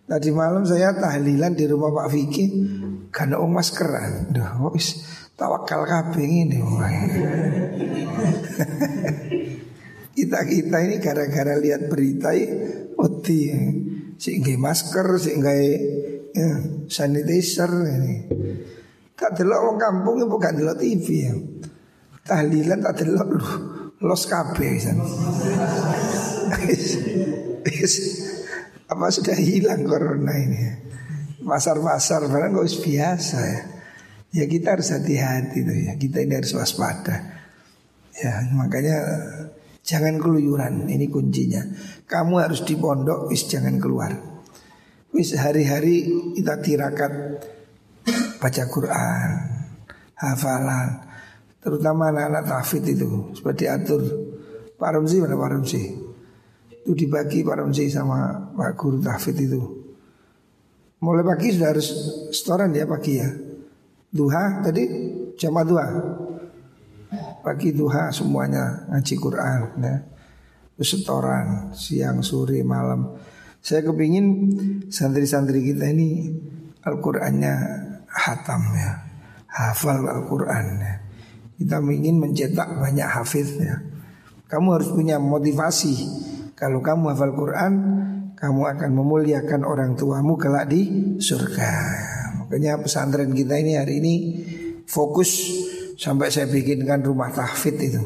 Tadi 0.07 0.31
malam 0.31 0.63
saya 0.63 0.95
tahlilan 0.95 1.59
di 1.59 1.67
rumah 1.67 1.91
Pak 1.91 2.15
Vicky 2.15 2.47
karena 3.11 3.43
om 3.43 3.51
maskeran. 3.51 4.31
Duh, 4.31 4.71
wis 4.71 5.03
tawakal 5.35 5.83
kabeh 5.83 6.23
ini. 6.23 6.63
Kita-kita 10.17 10.79
ini 10.87 10.97
gara-gara 11.03 11.59
lihat 11.59 11.91
berita 11.91 12.31
wedi 12.95 13.41
sehingga 14.17 14.55
masker, 14.57 15.19
sehingga 15.19 15.53
ya, 16.33 16.51
sanitizer 16.87 17.69
ini. 17.69 18.15
Tak 19.19 19.43
delok 19.43 19.61
wong 19.75 19.77
kampung 19.83 20.23
bukan 20.31 20.55
delok 20.55 20.79
TV 20.79 21.07
ya. 21.27 21.35
Tahlilan 22.23 22.79
tak 22.79 23.03
delok 23.03 23.27
lu 23.27 23.49
los 24.07 24.23
kabeh 24.31 24.71
apa 28.87 29.07
sudah 29.11 29.37
hilang 29.37 29.83
corona 29.87 30.35
ini? 30.37 30.59
Pasar-pasar 31.47 32.27
barang 32.27 32.59
gak 32.59 32.71
biasa 32.83 33.39
ya. 33.39 33.63
Ya 34.37 34.45
kita 34.51 34.77
harus 34.77 34.91
hati-hati 34.91 35.63
tuh 35.63 35.79
ya. 35.87 35.93
Kita 35.95 36.21
ini 36.23 36.35
harus 36.37 36.53
waspada. 36.53 37.23
Ya 38.17 38.49
makanya 38.57 38.97
Jangan 39.87 40.19
keluyuran 40.19 40.91
Ini 40.91 41.07
kuncinya. 41.07 41.63
Kamu 42.11 42.43
harus 42.43 42.67
di 42.67 42.75
pondok 42.75 43.31
Wis 43.31 43.47
jangan 43.47 43.79
keluar. 43.79 44.11
Wis 45.15 45.39
hari-hari 45.39 46.11
kita 46.35 46.59
tirakat 46.59 47.13
Baca 48.43 48.65
Quran 48.67 49.31
Hafalan. 50.19 50.89
Terutama 51.63 52.11
anak-anak 52.11 52.45
tafid 52.51 52.83
itu 52.91 53.31
Seperti 53.39 53.71
atur 53.71 54.03
Pak 54.77 54.91
Ramzi 54.91 55.23
mana 55.23 55.39
Pak 55.39 55.49
Ramzi 55.55 56.06
itu 56.87 56.95
dibagi 56.95 57.43
Pak 57.43 57.59
Ramzi 57.59 57.91
sama 57.91 58.47
Pak 58.55 58.79
Guru 58.79 59.03
Tahfid 59.03 59.43
itu. 59.43 59.59
Mulai 61.03 61.27
pagi 61.27 61.51
sudah 61.51 61.75
harus 61.75 61.91
setoran 62.31 62.71
ya 62.71 62.87
pagi 62.87 63.19
ya. 63.19 63.27
Duha 64.15 64.63
tadi 64.63 64.87
jamaah 65.35 65.67
dua 65.67 65.85
Pagi 67.43 67.75
duha 67.75 68.15
semuanya 68.15 68.87
ngaji 68.87 69.15
Quran 69.19 69.59
ya. 69.83 69.95
Setoran 70.79 71.75
siang, 71.75 72.23
sore, 72.23 72.63
malam. 72.63 73.19
Saya 73.59 73.83
kepingin 73.83 74.27
santri-santri 74.87 75.67
kita 75.67 75.91
ini 75.91 76.31
Al-Qurannya 76.87 77.55
hatam 78.07 78.63
ya. 78.79 78.93
Hafal 79.51 80.07
Al-Quran 80.07 80.67
ya. 80.79 80.95
Kita 81.59 81.83
ingin 81.83 82.23
mencetak 82.23 82.79
banyak 82.79 83.09
hafiz 83.11 83.59
ya. 83.59 83.75
Kamu 84.47 84.79
harus 84.79 84.91
punya 84.95 85.19
motivasi 85.19 85.95
kalau 86.57 86.81
kamu 86.81 87.13
hafal 87.13 87.37
Quran, 87.37 87.73
kamu 88.33 88.63
akan 88.65 88.91
memuliakan 88.97 89.61
orang 89.69 89.93
tuamu 89.93 90.41
kelak 90.41 90.73
di 90.73 91.13
surga. 91.21 91.73
Makanya 92.41 92.81
pesantren 92.81 93.37
kita 93.37 93.61
ini 93.61 93.77
hari 93.77 94.01
ini 94.01 94.15
fokus 94.89 95.53
sampai 96.01 96.33
saya 96.33 96.49
bikinkan 96.49 97.05
rumah 97.05 97.29
tahfid 97.29 97.77
itu. 97.77 98.03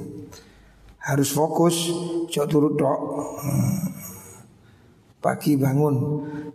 Harus 0.98 1.30
fokus, 1.30 1.94
cok 2.26 2.46
turut 2.50 2.74
dok. 2.74 3.00
Hmm. 3.38 3.78
Pagi 5.20 5.54
bangun, 5.54 5.94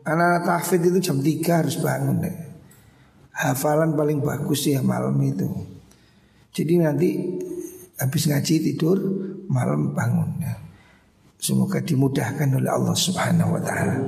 anak-anak 0.03 0.43
tahfid 0.43 0.81
itu 0.91 0.99
jam 0.99 1.23
3 1.23 1.61
harus 1.63 1.79
bangun 1.79 2.27
deh. 2.27 2.37
Hafalan 3.39 3.95
paling 3.95 4.19
bagus 4.19 4.67
ya 4.67 4.83
malam 4.83 5.15
itu. 5.23 5.47
Jadi 6.51 6.73
nanti 6.75 7.09
habis 7.95 8.23
ngaji 8.27 8.55
tidur, 8.67 8.97
malam 9.47 9.95
bangun 9.95 10.31
ya. 10.43 10.64
Semoga 11.45 11.77
dimudahkan 11.77 12.57
oleh 12.57 12.71
Allah 12.73 12.97
Subhanahu 12.97 13.53
wa 13.53 13.61
taala. 13.61 14.01